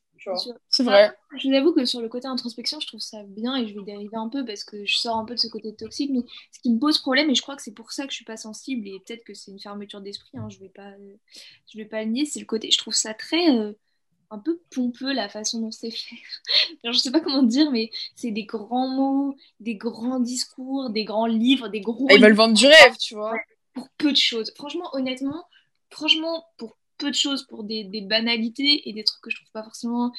C'est 0.69 0.85
vrai. 0.85 1.13
Je 1.37 1.49
vous 1.49 1.55
avoue 1.57 1.73
que 1.73 1.85
sur 1.85 2.01
le 2.01 2.09
côté 2.09 2.29
introspection, 2.29 2.79
je 2.79 2.87
trouve 2.87 3.01
ça 3.01 3.25
bien 3.25 3.57
et 3.57 3.67
je 3.67 3.75
vais 3.75 3.85
dériver 3.85 4.17
un 4.17 4.29
peu 4.29 4.45
parce 4.45 4.63
que 4.63 4.87
je 4.87 4.95
sors 4.95 5.17
un 5.17 5.25
peu 5.25 5.35
de 5.35 5.41
ce 5.41 5.49
côté 5.49 5.75
toxique. 5.75 6.13
Mais 6.13 6.21
ce 6.53 6.61
qui 6.61 6.71
me 6.71 6.79
pose 6.79 7.01
problème, 7.01 7.31
et 7.31 7.35
je 7.35 7.43
crois 7.43 7.57
que 7.57 7.63
c'est 7.63 7.75
pour 7.75 7.91
ça 7.91 8.05
que 8.05 8.11
je 8.11 8.15
suis 8.15 8.25
pas 8.25 8.37
sensible 8.37 8.87
et 8.87 9.01
peut-être 9.05 9.25
que 9.25 9.35
c'est 9.35 9.51
une 9.51 9.59
fermeture 9.59 10.01
d'esprit, 10.01 10.39
hein, 10.39 10.49
je 10.49 10.61
vais 10.61 10.69
pas, 10.69 10.93
je 11.73 11.77
vais 11.77 11.85
pas 11.85 12.05
le 12.05 12.11
nier, 12.13 12.27
c'est 12.27 12.39
le 12.39 12.47
côté, 12.47 12.71
je 12.71 12.79
trouve 12.79 12.95
ça 12.95 13.13
très 13.13 13.51
euh, 13.51 13.73
un 14.31 14.39
peu 14.39 14.61
pompeux 14.71 15.13
la 15.13 15.29
façon 15.29 15.61
dont 15.61 15.71
c'est 15.71 15.91
fait. 15.91 16.17
Genre, 16.85 16.93
je 16.93 16.99
sais 16.99 17.11
pas 17.11 17.21
comment 17.21 17.43
dire, 17.43 17.71
mais 17.71 17.91
c'est 18.15 18.31
des 18.31 18.45
grands 18.45 18.89
mots, 18.89 19.37
des 19.61 19.75
grands 19.75 20.21
discours, 20.21 20.91
des 20.91 21.05
grands 21.05 21.27
livres, 21.27 21.69
des 21.69 21.81
gros 21.81 22.07
Ils 22.11 22.21
veulent 22.21 22.35
vendre 22.35 22.55
du 22.55 22.67
rêve, 22.67 22.97
tu 22.99 23.15
vois. 23.15 23.35
Pour 23.75 23.89
peu 23.99 24.13
de 24.13 24.17
choses. 24.17 24.53
Franchement, 24.57 24.89
honnêtement, 24.95 25.45
franchement, 25.91 26.47
pour 26.59 26.77
peu 26.99 27.11
de 27.11 27.17
choses, 27.17 27.45
pour 27.47 27.65
des, 27.65 27.85
des 27.85 28.01
banalités 28.03 28.89
et 28.89 28.93
des 28.93 29.05
trucs 29.05 29.21
que 29.23 29.31
je 29.31 29.37
trouve 29.37 29.51
pas 29.53 29.65
forcément 29.65 30.13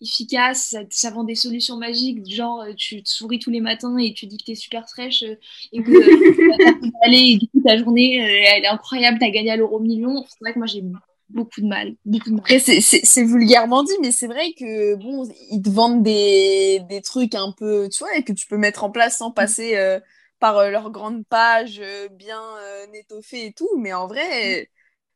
efficaces, 0.00 0.68
ça, 0.70 0.80
ça 0.90 1.10
vend 1.10 1.24
des 1.24 1.34
solutions 1.34 1.76
magiques, 1.76 2.26
genre 2.30 2.62
euh, 2.62 2.72
tu 2.74 3.02
te 3.02 3.10
souris 3.10 3.38
tous 3.38 3.50
les 3.50 3.60
matins 3.60 3.98
et 3.98 4.14
tu 4.14 4.26
dis 4.26 4.38
que 4.38 4.44
t'es 4.44 4.54
super 4.54 4.88
fraîche 4.88 5.22
euh, 5.24 5.36
et 5.72 5.82
que 5.82 5.92
euh, 5.92 6.14
aller 7.04 7.18
et 7.34 7.38
du 7.38 7.48
coup 7.48 7.60
ta 7.62 7.76
journée 7.76 8.22
euh, 8.22 8.44
elle 8.56 8.64
est 8.64 8.68
incroyable, 8.68 9.18
t'as 9.20 9.30
gagné 9.30 9.50
à 9.50 9.56
l'euro 9.56 9.78
million. 9.80 10.24
C'est 10.28 10.38
vrai 10.40 10.54
que 10.54 10.58
moi 10.58 10.66
j'ai 10.66 10.82
beaucoup 11.28 11.60
de 11.60 11.66
mal, 11.66 11.96
beaucoup 12.06 12.30
de 12.30 12.36
mal. 12.36 12.46
Après, 12.48 12.58
c'est- 12.58 12.80
vulgairement 13.24 13.82
dit, 13.84 13.92
mais 14.00 14.12
c'est 14.12 14.26
vrai 14.26 14.52
que 14.52 14.94
bon, 14.96 15.28
ils 15.50 15.60
te 15.62 15.68
vendent 15.68 16.02
des, 16.02 16.80
des 16.88 17.02
trucs 17.02 17.34
un 17.34 17.52
peu, 17.52 17.88
tu 17.92 17.98
vois, 17.98 18.16
et 18.16 18.22
que 18.24 18.32
tu 18.32 18.46
peux 18.46 18.56
mettre 18.56 18.82
en 18.84 18.90
place 18.90 19.18
sans 19.18 19.30
passer 19.30 19.76
euh, 19.76 20.00
par 20.40 20.58
euh, 20.58 20.70
leur 20.70 20.90
grande 20.90 21.24
page 21.26 21.80
euh, 21.80 22.08
bien 22.08 22.42
euh, 22.58 22.86
étoffée 22.94 23.46
et 23.46 23.52
tout. 23.52 23.68
Mais 23.78 23.92
en 23.92 24.06
vrai, 24.08 24.68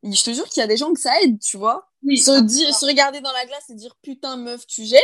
je 0.04 0.22
te 0.22 0.32
jure 0.32 0.44
qu'il 0.48 0.60
y 0.60 0.64
a 0.64 0.68
des 0.68 0.76
gens 0.76 0.92
que 0.92 1.00
ça 1.00 1.20
aide, 1.22 1.40
tu 1.40 1.56
vois. 1.56 1.88
Oui. 2.04 2.18
Se, 2.18 2.40
dire, 2.42 2.74
se 2.74 2.86
regarder 2.86 3.20
dans 3.20 3.32
la 3.32 3.46
glace 3.46 3.70
et 3.70 3.74
dire 3.74 3.96
putain, 4.02 4.36
meuf, 4.36 4.66
tu 4.66 4.84
gères. 4.84 5.00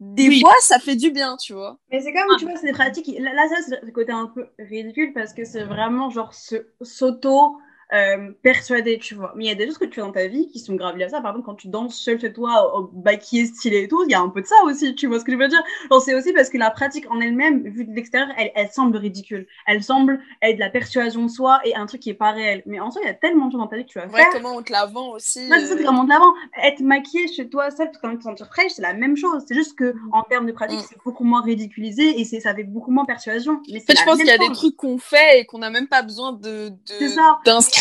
Des 0.00 0.28
Oui. 0.28 0.40
fois, 0.40 0.54
ça 0.62 0.78
fait 0.78 0.96
du 0.96 1.10
bien, 1.10 1.36
tu 1.36 1.52
vois. 1.52 1.78
Mais 1.90 2.00
c'est 2.00 2.12
comme, 2.12 2.36
tu 2.38 2.44
vois, 2.44 2.56
c'est 2.56 2.66
des 2.66 2.72
pratiques. 2.72 3.10
Là, 3.18 3.48
ça, 3.48 3.56
c'est 3.68 3.84
le 3.84 3.92
côté 3.92 4.12
un 4.12 4.26
peu 4.26 4.48
ridicule 4.58 5.12
parce 5.12 5.34
que 5.34 5.44
c'est 5.44 5.64
vraiment 5.64 6.10
genre 6.10 6.34
se, 6.34 6.66
s'auto. 6.80 7.58
Euh, 7.92 8.30
persuader, 8.42 8.98
tu 8.98 9.14
vois. 9.14 9.32
Mais 9.36 9.44
il 9.44 9.48
y 9.48 9.50
a 9.50 9.54
des 9.54 9.66
choses 9.66 9.78
que 9.78 9.84
tu 9.84 9.94
fais 9.96 10.00
dans 10.00 10.12
ta 10.12 10.26
vie 10.26 10.48
qui 10.48 10.58
sont 10.58 10.74
graves 10.74 11.00
à 11.00 11.08
ça. 11.08 11.20
Par 11.20 11.32
exemple, 11.32 11.46
quand 11.46 11.54
tu 11.54 11.68
danses 11.68 11.96
seul 11.96 12.20
chez 12.20 12.32
toi, 12.32 12.76
au 12.78 12.90
maquillé, 13.04 13.46
stylé 13.46 13.82
et 13.82 13.88
tout, 13.88 14.02
il 14.06 14.10
y 14.10 14.14
a 14.14 14.20
un 14.20 14.28
peu 14.28 14.40
de 14.40 14.46
ça 14.46 14.56
aussi, 14.64 14.94
tu 14.94 15.06
vois 15.06 15.20
ce 15.20 15.24
que 15.24 15.32
je 15.32 15.36
veux 15.36 15.48
dire. 15.48 15.62
C'est 16.04 16.14
aussi 16.14 16.32
parce 16.32 16.48
que 16.48 16.58
la 16.58 16.70
pratique 16.70 17.10
en 17.10 17.20
elle-même, 17.20 17.62
vue 17.68 17.84
de 17.84 17.92
l'extérieur, 17.94 18.28
elle, 18.38 18.50
elle 18.54 18.68
semble 18.70 18.96
ridicule. 18.96 19.46
Elle 19.66 19.82
semble 19.82 20.20
être 20.40 20.56
de 20.56 20.60
la 20.60 20.70
persuasion 20.70 21.24
de 21.24 21.30
soi 21.30 21.60
et 21.64 21.74
un 21.74 21.86
truc 21.86 22.00
qui 22.00 22.10
est 22.10 22.14
pas 22.14 22.32
réel. 22.32 22.62
Mais 22.66 22.80
en 22.80 22.90
soi, 22.90 23.02
il 23.04 23.06
y 23.06 23.10
a 23.10 23.14
tellement 23.14 23.46
de 23.46 23.52
choses 23.52 23.60
dans 23.60 23.66
ta 23.66 23.76
vie 23.76 23.84
que 23.84 23.90
tu 23.90 23.98
vas 23.98 24.06
Ouais, 24.06 24.20
faire. 24.22 24.30
comment 24.32 24.56
on 24.56 24.62
te 24.62 24.72
la 24.72 24.86
vend 24.86 25.10
aussi. 25.12 25.40
Ouais, 25.50 25.58
c'est 25.60 25.66
ça, 25.66 25.76
c'est 25.76 25.82
vraiment 25.82 26.04
de 26.04 26.08
l'avant. 26.08 26.32
Être 26.62 26.80
maquillée 26.80 27.28
chez 27.28 27.48
toi, 27.48 27.70
seule, 27.70 27.90
quand 28.00 28.08
même 28.08 28.18
te 28.18 28.24
sentir 28.24 28.46
fraîche, 28.46 28.72
c'est 28.76 28.82
la 28.82 28.94
même 28.94 29.16
chose. 29.16 29.42
C'est 29.46 29.54
juste 29.54 29.76
que, 29.78 29.94
en 30.12 30.22
termes 30.22 30.46
de 30.46 30.52
pratique, 30.52 30.78
Mm. 30.80 30.84
c'est 30.88 30.98
beaucoup 31.04 31.24
moins 31.24 31.42
ridiculisé 31.42 32.20
et 32.20 32.24
c'est, 32.24 32.40
ça 32.40 32.54
fait 32.54 32.64
beaucoup 32.64 32.90
moins 32.90 33.04
persuasion. 33.04 33.60
Mais 33.70 33.78
En 33.78 33.84
fait, 33.84 33.92
je 33.92 33.98
la 34.00 34.04
pense 34.04 34.16
qu'il 34.18 34.26
y 34.26 34.30
a 34.30 34.38
des 34.38 34.46
chose. 34.46 34.56
trucs 34.58 34.76
qu'on 34.76 34.98
fait 34.98 35.40
et 35.40 35.44
qu'on 35.46 35.58
n'a 35.58 35.70
même 35.70 35.86
pas 35.88 36.02
besoin 36.02 36.32
de, 36.32 36.70
de- 36.70 36.74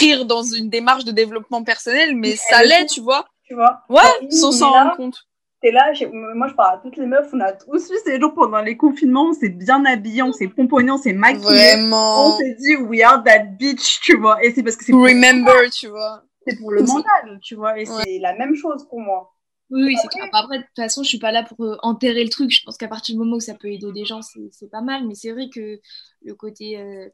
D'inscrire 0.01 0.25
dans 0.25 0.43
une 0.43 0.69
démarche 0.69 1.05
de 1.05 1.11
développement 1.11 1.63
personnel, 1.63 2.15
mais 2.15 2.29
Mais 2.29 2.35
ça 2.35 2.63
l'est, 2.63 2.81
le 2.81 2.87
tu 2.87 3.01
vois. 3.01 3.25
Tu 3.43 3.53
vois. 3.55 3.81
Ouais, 3.89 4.29
sans 4.29 4.49
on 4.49 4.51
s'en 4.51 4.71
rendre 4.71 4.95
compte. 4.97 5.17
T'es 5.61 5.71
là, 5.71 5.91
moi 6.33 6.47
je 6.47 6.55
parle 6.55 6.75
à 6.75 6.81
toutes 6.81 6.97
les 6.97 7.05
meufs, 7.05 7.29
on 7.33 7.39
a 7.39 7.51
tous 7.51 7.87
vu 7.91 7.95
ces 8.03 8.19
jours 8.19 8.33
pendant 8.33 8.61
les 8.61 8.75
confinements, 8.77 9.25
on 9.29 9.33
s'est 9.33 9.49
bien 9.49 9.85
habillés, 9.85 10.23
on 10.23 10.33
s'est 10.33 10.47
pomponné, 10.47 10.89
on 10.89 10.97
s'est 10.97 11.13
maquillé. 11.13 11.43
Vraiment. 11.43 12.29
On 12.29 12.37
s'est 12.39 12.55
dit, 12.59 12.75
we 12.77 13.01
are 13.03 13.23
that 13.23 13.43
bitch, 13.59 13.99
tu 14.01 14.17
vois. 14.17 14.43
Et 14.43 14.51
c'est 14.53 14.63
parce 14.63 14.75
que 14.75 14.85
c'est 14.85 14.91
To 14.91 14.97
pour, 14.97 15.07
remember, 15.07 15.69
tu 15.71 15.87
vois. 15.87 16.23
c'est 16.47 16.57
pour 16.57 16.71
le 16.71 16.81
mental, 16.81 17.39
tu 17.43 17.53
vois. 17.53 17.77
Et 17.79 17.87
Ouais. 17.87 18.03
c'est 18.05 18.17
la 18.19 18.33
même 18.35 18.55
chose 18.55 18.87
pour 18.89 18.99
moi. 18.99 19.31
Oui, 19.69 19.83
oui, 19.85 19.95
c'est 20.01 20.07
clair. 20.07 20.27
Après, 20.33 20.57
de 20.57 20.63
toute 20.63 20.75
façon, 20.75 21.03
je 21.03 21.09
suis 21.09 21.19
pas 21.19 21.31
là 21.31 21.43
pour 21.43 21.63
euh, 21.63 21.77
enterrer 21.83 22.23
le 22.23 22.29
truc. 22.29 22.49
Je 22.51 22.63
pense 22.65 22.75
qu'à 22.77 22.87
partir 22.87 23.13
du 23.15 23.19
moment 23.19 23.35
où 23.35 23.39
ça 23.39 23.53
peut 23.53 23.69
aider 23.69 23.91
des 23.93 24.03
gens, 24.03 24.21
c'est 24.23 24.49
c'est 24.51 24.69
pas 24.69 24.81
mal. 24.81 25.05
Mais 25.07 25.13
c'est 25.15 25.31
vrai 25.31 25.47
que 25.53 25.79
le 26.23 26.33
côté 26.33 26.77
euh, 26.79 27.07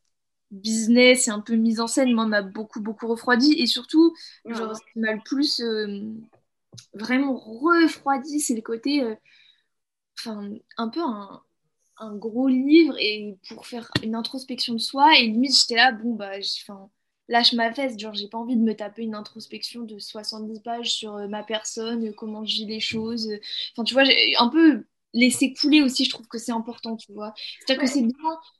business 0.52 1.28
et 1.28 1.32
un 1.32 1.42
peu 1.42 1.56
mise 1.56 1.80
en 1.80 1.88
scène, 1.88 2.14
moi, 2.14 2.26
m'a 2.26 2.42
beaucoup, 2.42 2.82
beaucoup 2.82 3.08
refroidi. 3.08 3.54
Et 3.54 3.68
surtout, 3.68 4.16
genre, 4.50 4.76
ce 4.76 4.82
qui 4.94 5.00
m'a 5.00 5.14
le 5.14 5.22
plus 5.24 5.60
euh, 5.62 6.02
vraiment 6.94 7.36
refroidi, 7.38 8.40
c'est 8.40 8.56
le 8.56 8.62
côté, 8.62 9.04
euh, 9.04 9.16
enfin, 10.20 10.50
un 10.78 10.90
peu 10.90 11.02
un, 11.02 11.42
un 11.98 12.16
gros 12.16 12.48
livre 12.48 12.96
et 13.00 13.38
pour 13.50 13.68
faire 13.68 13.90
une 14.04 14.16
introspection 14.16 14.74
de 14.74 14.80
soi. 14.80 15.18
Et 15.18 15.28
limite, 15.28 15.58
j'étais 15.58 15.76
là, 15.76 15.92
bon, 15.92 16.16
bah, 16.16 16.34
enfin, 16.64 16.90
lâche 17.28 17.54
ma 17.54 17.70
veste. 17.70 18.00
Genre, 18.00 18.14
j'ai 18.14 18.28
pas 18.28 18.38
envie 18.38 18.56
de 18.58 18.62
me 18.64 18.76
taper 18.76 19.04
une 19.04 19.16
introspection 19.16 19.84
de 19.84 20.00
70 20.00 20.62
pages 20.62 20.92
sur 20.92 21.16
euh, 21.16 21.28
ma 21.28 21.44
personne, 21.44 22.14
comment 22.16 22.46
je 22.46 22.56
vis 22.58 22.66
les 22.66 22.80
choses. 22.80 23.30
Enfin, 23.74 23.84
tu 23.84 23.94
vois, 23.94 24.04
j'ai 24.04 24.36
un 24.38 24.50
peu 24.50 24.86
laisser 25.20 25.54
couler 25.54 25.82
aussi, 25.82 26.06
je 26.06 26.10
trouve 26.10 26.28
que 26.28 26.38
c'est 26.38 26.52
important, 26.52 26.96
tu 26.96 27.12
vois. 27.14 27.34
C'est-à-dire 27.60 27.82
que 27.84 27.90
c'est 27.90 28.02
bien, 28.02 28.14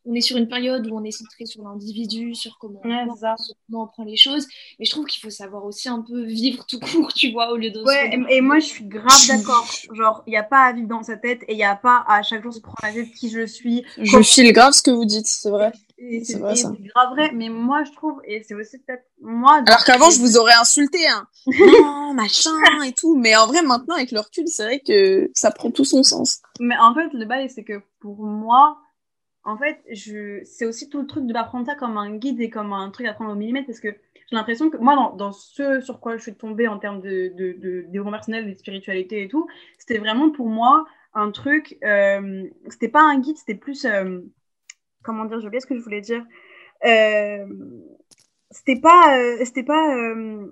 on 0.06 0.14
est 0.14 0.22
sur 0.22 0.38
une 0.38 0.48
période 0.48 0.88
où 0.88 0.98
on 0.98 1.04
est 1.04 1.12
centré 1.12 1.46
sur 1.46 1.64
l'individu, 1.64 2.36
sur 2.36 2.58
comment 2.60 2.82
on 2.84 2.90
Ouais, 2.90 3.06
pense, 3.06 3.16
c'est 3.16 3.22
ça. 3.22 3.36
sur 3.38 3.56
comment 3.68 3.84
on 3.84 3.88
prend 3.88 4.04
les 4.04 4.18
choses, 4.18 4.48
mais 4.80 4.86
je 4.86 4.92
trouve 4.92 5.06
qu'il 5.06 5.22
faut 5.22 5.30
savoir 5.30 5.66
aussi 5.66 5.90
un 5.90 6.02
peu 6.02 6.24
vivre 6.26 6.66
tout 6.66 6.80
court, 6.80 7.14
tu 7.14 7.32
vois, 7.32 7.52
au 7.52 7.58
lieu 7.58 7.72
de... 7.72 7.82
Ouais, 7.84 8.10
et, 8.30 8.38
et 8.38 8.42
moi 8.42 8.60
je 8.60 8.66
suis 8.66 8.86
grave 8.86 9.28
d'accord. 9.28 9.68
Genre, 9.94 10.24
il 10.28 10.32
n'y 10.32 10.38
a 10.38 10.44
pas 10.44 10.66
à 10.66 10.74
vivre 10.74 10.88
dans 10.88 11.04
sa 11.04 11.18
tête 11.18 11.44
et 11.48 11.54
il 11.54 11.58
n'y 11.58 11.64
a 11.64 11.76
pas 11.76 12.04
à 12.08 12.24
chaque 12.24 12.44
jour 12.44 12.54
se 12.54 12.60
prendre 12.60 12.78
la 12.84 12.92
tête 12.94 13.12
qui 13.14 13.30
je 13.30 13.46
suis. 13.46 13.84
Je 13.98 14.22
file 14.22 14.52
grave 14.54 14.74
ce 14.74 14.82
que 14.82 14.92
vous 14.92 15.06
dites, 15.06 15.28
c'est 15.28 15.50
vrai. 15.50 15.72
C'est 16.24 16.40
grave 16.40 17.10
vrai, 17.12 17.32
mais 17.34 17.50
moi 17.50 17.84
je 17.84 17.92
trouve, 17.92 18.22
et 18.26 18.44
c'est 18.44 18.54
aussi 18.54 18.78
peut-être 18.78 19.04
moi. 19.20 19.64
Alors 19.66 19.84
qu'avant, 19.84 20.12
je 20.12 20.20
vous 20.20 20.38
aurais 20.38 20.54
insulté, 20.54 21.08
hein. 21.08 21.28
Non, 21.48 22.14
machin 22.14 22.52
et 22.86 22.94
tout. 22.94 23.16
Mais 23.16 23.36
en 23.36 23.48
vrai, 23.48 23.64
maintenant, 23.64 23.96
avec 23.96 24.12
le 24.12 24.20
recul, 24.20 24.48
c'est 24.48 24.64
vrai 24.64 24.80
que 24.80 25.32
ça 25.34 25.50
prend 25.50 25.72
tout 25.72 25.86
son 25.86 26.04
sens. 26.04 26.42
Mais 26.60 26.78
en 26.78 26.94
fait, 26.94 27.12
le 27.14 27.26
bail, 27.26 27.50
c'est 27.50 27.64
que 27.64 27.82
pour 28.00 28.24
moi, 28.24 28.78
en 29.44 29.58
fait, 29.58 29.80
je... 29.92 30.42
c'est 30.44 30.66
aussi 30.66 30.90
tout 30.90 31.02
le 31.02 31.08
truc 31.08 31.26
de 31.26 31.34
l'apprendre 31.34 31.66
ça 31.66 31.76
comme 31.76 31.98
un 31.98 32.16
guide 32.16 32.42
et 32.42 32.50
comme 32.50 32.74
un 32.74 32.92
truc 32.92 33.08
à 33.08 33.14
prendre 33.14 33.32
au 33.32 33.36
millimètre 33.36 33.68
parce 33.68 33.80
que 33.80 33.90
j'ai 34.30 34.36
l'impression 34.36 34.70
que 34.70 34.78
moi, 34.78 34.96
dans, 34.96 35.16
dans 35.16 35.32
ce 35.32 35.80
sur 35.80 36.00
quoi 36.00 36.18
je 36.18 36.22
suis 36.22 36.36
tombée 36.36 36.68
en 36.68 36.78
termes 36.78 37.02
de, 37.02 37.34
de, 37.36 37.54
de 37.54 37.86
développement 37.88 38.12
personnel, 38.12 38.50
de 38.52 38.58
spiritualité 38.58 39.24
et 39.24 39.28
tout, 39.30 39.48
c'était 39.80 40.00
vraiment 40.00 40.30
pour 40.30 40.48
moi 40.48 40.86
un 41.14 41.32
truc, 41.32 41.78
euh, 41.84 42.44
c'était 42.70 42.90
pas 42.90 43.02
un 43.02 43.20
guide, 43.20 43.38
c'était 43.38 43.56
plus, 43.56 43.86
euh, 43.86 44.20
comment 45.08 45.26
dire, 45.26 45.40
j'ai 45.40 45.48
oublié 45.48 45.62
ce 45.62 45.66
que 45.66 45.76
je 45.76 45.82
voulais 45.82 46.02
dire. 46.02 46.24
Euh, 46.86 47.48
c'était 48.52 48.80
pas, 48.80 49.18
euh, 49.18 49.38
c'était 49.44 49.64
pas, 49.64 49.96
euh, 49.96 50.48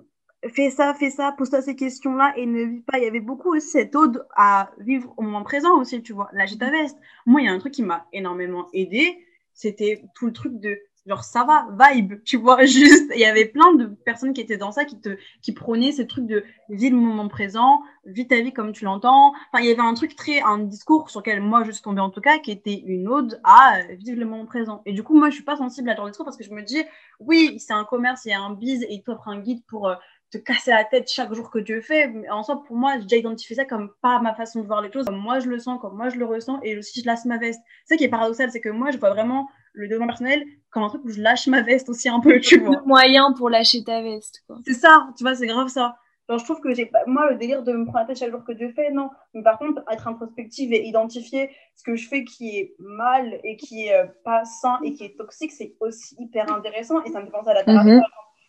fais 0.48 0.70
ça, 0.70 0.94
fais 0.94 1.10
ça, 1.10 1.32
pose-toi 1.36 1.62
ces 1.62 1.76
questions-là 1.76 2.32
et 2.36 2.46
ne 2.46 2.64
vis 2.64 2.80
pas. 2.80 2.98
Il 2.98 3.04
y 3.04 3.06
avait 3.06 3.20
beaucoup 3.20 3.54
aussi 3.54 3.68
cette 3.68 3.94
ode 3.94 4.26
à 4.34 4.70
vivre 4.78 5.14
au 5.16 5.22
moment 5.22 5.44
présent 5.44 5.78
aussi, 5.78 6.02
tu 6.02 6.12
vois. 6.12 6.28
Lâcher 6.32 6.58
ta 6.58 6.70
veste. 6.70 6.98
Moi, 7.26 7.42
il 7.42 7.44
y 7.44 7.48
a 7.48 7.52
un 7.52 7.58
truc 7.58 7.74
qui 7.74 7.82
m'a 7.82 8.06
énormément 8.12 8.68
aidé, 8.72 9.18
c'était 9.52 10.02
tout 10.14 10.26
le 10.26 10.32
truc 10.32 10.58
de 10.58 10.78
genre 11.06 11.24
ça 11.24 11.44
va, 11.44 11.66
vibe, 11.92 12.22
tu 12.24 12.36
vois, 12.36 12.64
juste. 12.64 13.10
Il 13.14 13.20
y 13.20 13.24
avait 13.24 13.46
plein 13.46 13.74
de 13.74 13.86
personnes 13.86 14.32
qui 14.32 14.40
étaient 14.40 14.56
dans 14.56 14.72
ça, 14.72 14.84
qui 14.84 15.00
te, 15.00 15.16
qui 15.42 15.52
prônaient 15.52 15.92
ce 15.92 16.02
truc 16.02 16.26
de 16.26 16.44
vis 16.68 16.90
le 16.90 16.96
moment 16.96 17.28
présent, 17.28 17.82
vis 18.04 18.26
ta 18.26 18.40
vie 18.40 18.52
comme 18.52 18.72
tu 18.72 18.84
l'entends. 18.84 19.32
Enfin, 19.52 19.62
il 19.62 19.66
y 19.66 19.70
avait 19.70 19.80
un 19.80 19.94
truc 19.94 20.16
très, 20.16 20.40
un 20.42 20.58
discours 20.58 21.10
sur 21.10 21.20
lequel 21.20 21.40
moi 21.40 21.64
je 21.64 21.70
suis 21.70 21.82
tombée 21.82 22.00
en 22.00 22.10
tout 22.10 22.20
cas, 22.20 22.38
qui 22.38 22.50
était 22.50 22.82
une 22.86 23.08
ode 23.08 23.40
à 23.44 23.78
euh, 23.78 23.94
vivre 23.98 24.18
le 24.18 24.26
moment 24.26 24.46
présent. 24.46 24.82
Et 24.86 24.92
du 24.92 25.02
coup, 25.02 25.16
moi, 25.16 25.30
je 25.30 25.34
suis 25.34 25.44
pas 25.44 25.56
sensible 25.56 25.88
à 25.90 25.96
genre 25.96 26.06
de 26.06 26.10
discours 26.10 26.24
parce 26.26 26.36
que 26.36 26.44
je 26.44 26.52
me 26.52 26.62
dis, 26.62 26.82
oui, 27.20 27.56
c'est 27.58 27.72
un 27.72 27.84
commerce, 27.84 28.24
il 28.24 28.30
y 28.30 28.34
a 28.34 28.40
un 28.40 28.54
bise 28.54 28.82
et 28.82 28.92
il 28.94 29.02
t'offre 29.02 29.28
un 29.28 29.40
guide 29.40 29.64
pour 29.66 29.88
euh, 29.88 29.94
te 30.30 30.38
casser 30.38 30.70
la 30.70 30.84
tête 30.84 31.10
chaque 31.10 31.32
jour 31.32 31.50
que 31.50 31.58
tu 31.58 31.80
fais. 31.82 32.08
Mais 32.08 32.28
en 32.30 32.42
soi, 32.42 32.62
pour 32.64 32.76
moi, 32.76 32.94
j'ai 32.96 33.02
déjà 33.02 33.16
identifié 33.16 33.56
ça 33.56 33.64
comme 33.64 33.90
pas 34.02 34.20
ma 34.20 34.34
façon 34.34 34.60
de 34.60 34.66
voir 34.66 34.82
les 34.82 34.92
choses, 34.92 35.06
comme 35.06 35.18
moi 35.18 35.38
je 35.40 35.48
le 35.48 35.58
sens, 35.58 35.80
comme 35.80 35.96
moi 35.96 36.08
je 36.08 36.18
le 36.18 36.24
ressens, 36.24 36.60
et 36.62 36.76
aussi 36.76 37.00
je 37.00 37.06
lâche 37.06 37.24
ma 37.24 37.38
veste. 37.38 37.60
C'est 37.84 37.94
ça 37.94 37.98
qui 37.98 38.04
est 38.04 38.08
paradoxal, 38.08 38.50
c'est 38.50 38.60
que 38.60 38.68
moi, 38.68 38.90
je 38.90 38.98
vois 38.98 39.10
vraiment 39.10 39.48
le 39.76 39.86
développement 39.86 40.08
personnel 40.08 40.42
comme 40.70 40.82
un 40.82 40.88
truc 40.88 41.02
où 41.04 41.10
je 41.10 41.20
lâche 41.20 41.46
ma 41.46 41.62
veste 41.62 41.88
aussi 41.88 42.08
un 42.08 42.20
peu, 42.20 42.40
tu 42.40 42.58
vois. 42.58 42.76
Le 42.76 42.86
moyen 42.86 43.32
pour 43.32 43.48
lâcher 43.48 43.84
ta 43.84 44.02
veste, 44.02 44.42
quoi. 44.46 44.58
C'est 44.66 44.74
ça, 44.74 45.08
tu 45.16 45.24
vois, 45.24 45.34
c'est 45.34 45.46
grave 45.46 45.68
ça. 45.68 45.96
Genre, 46.28 46.38
je 46.38 46.44
trouve 46.44 46.60
que 46.60 46.74
j'ai 46.74 46.86
pas, 46.86 46.98
moi, 47.06 47.30
le 47.30 47.36
délire 47.36 47.62
de 47.62 47.72
me 47.72 47.84
prendre 47.84 48.00
la 48.00 48.04
tête 48.06 48.18
chaque 48.18 48.32
jour 48.32 48.42
que 48.44 48.52
Dieu 48.52 48.72
fait, 48.74 48.90
non. 48.90 49.10
Mais 49.32 49.42
par 49.42 49.58
contre, 49.58 49.82
être 49.92 50.08
introspective 50.08 50.72
et 50.72 50.84
identifier 50.84 51.50
ce 51.76 51.84
que 51.84 51.94
je 51.94 52.08
fais 52.08 52.24
qui 52.24 52.58
est 52.58 52.74
mal 52.80 53.38
et 53.44 53.56
qui 53.56 53.86
est 53.86 53.94
euh, 53.94 54.06
pas 54.24 54.44
sain 54.44 54.80
et 54.82 54.92
qui 54.92 55.04
est 55.04 55.16
toxique, 55.16 55.52
c'est 55.52 55.76
aussi 55.78 56.16
hyper 56.18 56.52
intéressant 56.52 57.00
et 57.04 57.10
ça 57.12 57.20
me 57.20 57.26
fait 57.26 57.30
penser 57.30 57.50
à 57.50 57.54
la 57.54 57.62
thérapie. 57.62 57.90
Mhm. 57.90 58.02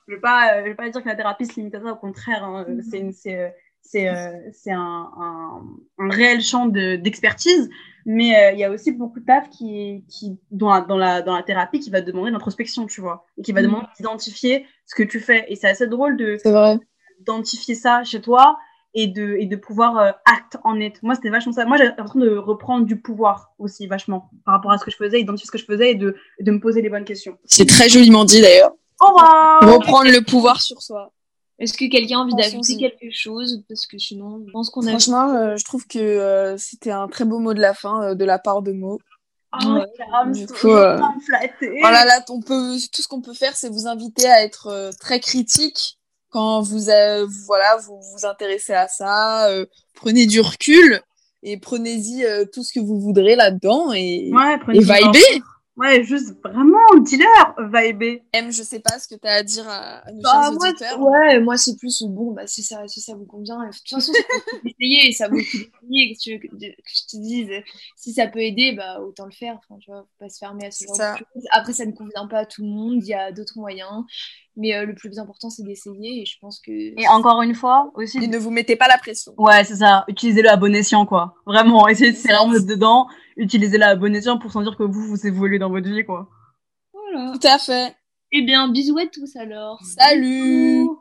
Je 0.08 0.16
vais 0.16 0.20
pas, 0.22 0.54
euh, 0.54 0.62
je 0.64 0.70
vais 0.70 0.76
pas 0.76 0.90
dire 0.90 1.04
que 1.04 1.08
la 1.08 1.16
thérapie 1.16 1.46
se 1.46 1.56
limite 1.56 1.76
à 1.76 1.82
ça, 1.82 1.92
au 1.92 1.98
contraire, 1.98 2.44
hein, 2.44 2.66
euh, 2.68 2.82
c'est 2.90 3.12
c'est, 3.12 3.38
euh, 3.38 3.50
c'est, 3.82 4.10
c'est 4.54 4.72
un, 4.72 5.12
un, 5.18 5.62
un 6.00 6.10
réel 6.10 6.42
champ 6.42 6.66
de, 6.66 6.96
mais 8.10 8.36
euh, 8.38 8.52
il 8.54 8.60
y 8.60 8.64
a 8.64 8.72
aussi 8.72 8.94
beaucoup 8.94 9.20
de 9.20 9.26
taf 9.26 9.50
qui, 9.50 10.06
qui, 10.10 10.40
dans 10.50 10.70
la, 10.74 10.82
dans 10.82 10.98
la, 10.98 11.22
dans 11.22 11.36
la 11.36 11.44
thérapie 11.44 11.80
qui 11.82 11.90
va 11.90 12.02
te 12.02 12.08
demander 12.08 12.32
l'introspection, 12.32 12.88
tu 12.88 13.02
vois, 13.02 13.26
et 13.38 13.42
qui 13.42 13.52
va 13.52 13.62
Mhm. 13.62 13.68
demander 13.68 13.88
d'identifier 13.98 14.66
ce 14.86 14.96
que 14.96 15.04
tu 15.04 15.20
fais. 15.20 15.46
Et 15.50 15.56
c'est 15.58 15.68
assez 15.68 15.88
drôle 15.88 16.16
de, 16.16 16.38
d'identifier 17.20 17.76
ça 17.76 18.04
chez 18.06 18.22
toi 18.22 18.58
et 18.94 19.08
de, 19.08 19.36
et 19.38 19.46
de 19.46 19.56
pouvoir 19.58 19.98
euh, 19.98 20.12
acte 20.26 20.58
en 20.64 20.80
être. 20.80 21.00
Moi, 21.04 21.16
c'était 21.16 21.30
vachement 21.30 21.52
ça. 21.52 21.66
Moi, 21.66 21.76
j'ai 21.78 21.84
l'impression 21.84 22.20
de 22.20 22.36
reprendre 22.38 22.86
du 22.86 22.96
pouvoir 23.00 23.52
aussi, 23.60 23.88
vachement, 23.88 24.30
par 24.46 24.56
rapport 24.56 24.72
à 24.72 24.78
ce 24.78 24.86
que 24.86 24.92
je 24.92 24.96
faisais, 24.96 25.20
identifier 25.20 25.48
ce 25.48 25.52
que 25.52 25.58
je 25.58 25.66
faisais 25.66 25.92
et 25.92 25.96
de, 25.96 26.16
de 26.40 26.52
me 26.52 26.60
poser 26.62 26.82
les 26.82 26.90
bonnes 26.90 27.04
questions. 27.06 27.38
C'est 27.44 27.68
très 27.68 27.90
joliment 27.90 28.24
dit 28.24 28.42
d'ailleurs. 28.42 28.72
Au 29.02 29.08
revoir 29.08 29.60
Reprendre 29.74 30.10
le 30.10 30.22
pouvoir 30.22 30.62
sur 30.62 30.82
soi. 30.82 31.12
Est-ce 31.60 31.74
que 31.74 31.90
quelqu'un 31.90 32.20
a 32.20 32.22
envie 32.22 32.36
d'ajouter 32.36 32.78
quelque 32.78 33.12
chose? 33.12 33.64
Parce 33.68 33.88
que 33.88 33.98
sinon, 33.98 34.44
je 34.46 34.52
pense 34.52 34.70
qu'on 34.70 34.86
a... 34.86 34.92
Franchement, 34.92 35.34
euh, 35.34 35.58
je 35.58 35.64
trouve 35.66 35.88
que 35.88 35.98
euh, 35.98 36.56
c'était 36.58 36.92
un 36.92 37.08
très 37.08 37.26
beau 37.26 37.40
mot 37.40 37.54
de 37.54 37.60
la 37.62 37.74
fin 37.74 38.04
euh, 38.04 38.16
de 38.16 38.26
la 38.26 38.38
part 38.38 38.62
de 38.62 38.74
Mo. 38.74 39.00
Oh, 39.54 39.80
Du 40.34 40.42
c'est 40.42 40.54
coup, 40.54 40.70
euh. 40.70 41.00
Voilà, 41.82 42.06
là, 42.06 42.24
on 42.30 42.42
peut, 42.42 42.76
tout 42.94 43.02
ce 43.02 43.08
qu'on 43.08 43.22
peut 43.22 43.34
faire, 43.34 43.56
c'est 43.56 43.70
vous 43.70 43.88
inviter 43.88 44.28
à 44.28 44.44
être 44.44 44.68
euh, 44.68 44.92
très 45.00 45.20
critique 45.20 45.98
quand 46.30 46.62
vous, 46.62 46.90
euh, 46.90 47.26
voilà, 47.46 47.78
vous 47.78 48.00
vous 48.14 48.26
intéressez 48.26 48.74
à 48.74 48.88
ça. 48.88 49.50
euh, 49.50 49.66
prenez 49.96 50.28
du 50.28 50.42
recul 50.42 51.02
et 51.42 51.58
prenez-y 51.58 52.26
euh, 52.26 52.46
tout 52.52 52.64
ce 52.64 52.74
que 52.74 52.80
vous 52.80 53.00
voudrez 53.00 53.36
là-dedans 53.36 53.94
et, 53.94 54.30
Ouais, 54.32 54.60
et 54.74 54.80
vibez. 54.80 55.42
Ouais, 55.78 56.04
juste 56.04 56.36
vraiment, 56.44 56.80
dis-leur, 57.02 57.56
vibez. 57.72 58.24
M, 58.34 58.52
je 58.52 58.64
sais 58.64 58.80
pas 58.80 58.98
ce 58.98 59.08
que 59.08 59.14
tu 59.14 59.28
as 59.28 59.34
à 59.36 59.44
dire 59.44 59.70
à, 59.70 60.00
à 60.08 60.12
nos 60.12 60.22
Bah, 60.24 60.32
chers 60.42 60.52
moi, 60.54 60.68
auditeurs. 60.70 61.00
ouais, 61.00 61.40
moi 61.40 61.58
c'est 61.58 61.78
plus 61.78 62.02
bon, 62.04 62.32
bah 62.32 62.48
si 62.48 62.64
ça, 62.64 62.88
si 62.88 63.00
ça 63.00 63.14
vous 63.14 63.26
convient. 63.26 63.60
De 63.60 63.72
toute 63.72 63.88
façon, 63.88 64.12
ça 64.12 64.20
vaut 64.54 64.60
d'essayer, 64.64 65.12
ça 65.14 65.28
vaut 65.28 65.36
le 65.38 65.44
coup 65.44 65.58
d'essayer. 65.84 66.16
Que, 66.16 66.20
tu 66.20 66.40
que, 66.40 66.48
je 66.58 67.06
te 67.12 67.18
dise, 67.22 67.50
si 67.96 68.12
ça 68.12 68.28
peut 68.28 68.42
aider, 68.42 68.74
bah 68.74 69.00
autant 69.02 69.26
le 69.26 69.32
faire. 69.32 69.60
Enfin, 69.60 69.80
tu 69.80 69.92
vois, 69.92 70.02
faut 70.02 70.26
pas 70.26 70.30
se 70.30 70.40
fermer 70.40 70.66
à 70.66 70.72
ce 70.72 70.86
genre 70.86 70.96
ça. 70.96 71.14
de 71.14 71.18
choses. 71.20 71.46
Après, 71.52 71.74
ça 71.74 71.86
ne 71.86 71.92
convient 71.92 72.28
pas 72.28 72.40
à 72.40 72.46
tout 72.48 72.64
le 72.64 72.70
monde, 72.70 72.98
il 73.04 73.08
y 73.08 73.14
a 73.14 73.32
d'autres 73.32 73.58
moyens. 73.60 74.04
Mais 74.60 74.74
euh, 74.76 74.86
le 74.86 74.96
plus 74.96 75.20
important, 75.20 75.52
c'est 75.52 75.62
d'essayer 75.62 76.24
et 76.24 76.26
je 76.26 76.36
pense 76.42 76.60
que. 76.60 76.72
Et 76.72 77.08
encore 77.10 77.44
une 77.44 77.54
fois, 77.54 77.92
aussi. 77.94 78.18
Et 78.18 78.28
ne 78.28 78.40
vous 78.40 78.50
mettez 78.50 78.76
pas 78.76 78.88
la 78.88 78.98
pression. 78.98 79.36
Ouais, 79.38 79.64
c'est 79.64 79.76
ça. 79.76 80.04
Utilisez-le 80.08 80.50
à 80.50 80.56
bon 80.58 80.74
escient, 80.74 81.06
quoi. 81.06 81.36
Vraiment, 81.46 81.88
essayez 81.88 82.12
de 82.14 82.50
mode 82.52 82.66
dedans. 82.66 83.08
Utilisez-le 83.38 83.84
à 83.84 83.96
bon 83.96 84.14
escient 84.16 84.38
pour 84.38 84.52
sentir 84.52 84.76
que 84.76 84.84
vous, 84.84 85.08
vous 85.08 85.28
évoluez 85.28 85.60
dans 85.60 85.70
votre 85.70 85.88
vie, 85.88 86.04
quoi. 86.04 86.28
Voilà. 86.92 87.34
Tout 87.34 87.48
à 87.48 87.60
fait. 87.60 87.96
Eh 88.32 88.42
bien, 88.42 88.68
bisous 88.68 88.98
à 88.98 89.06
tous 89.06 89.36
alors. 89.36 89.82
Salut 89.84 90.82
Bisous. 90.82 91.00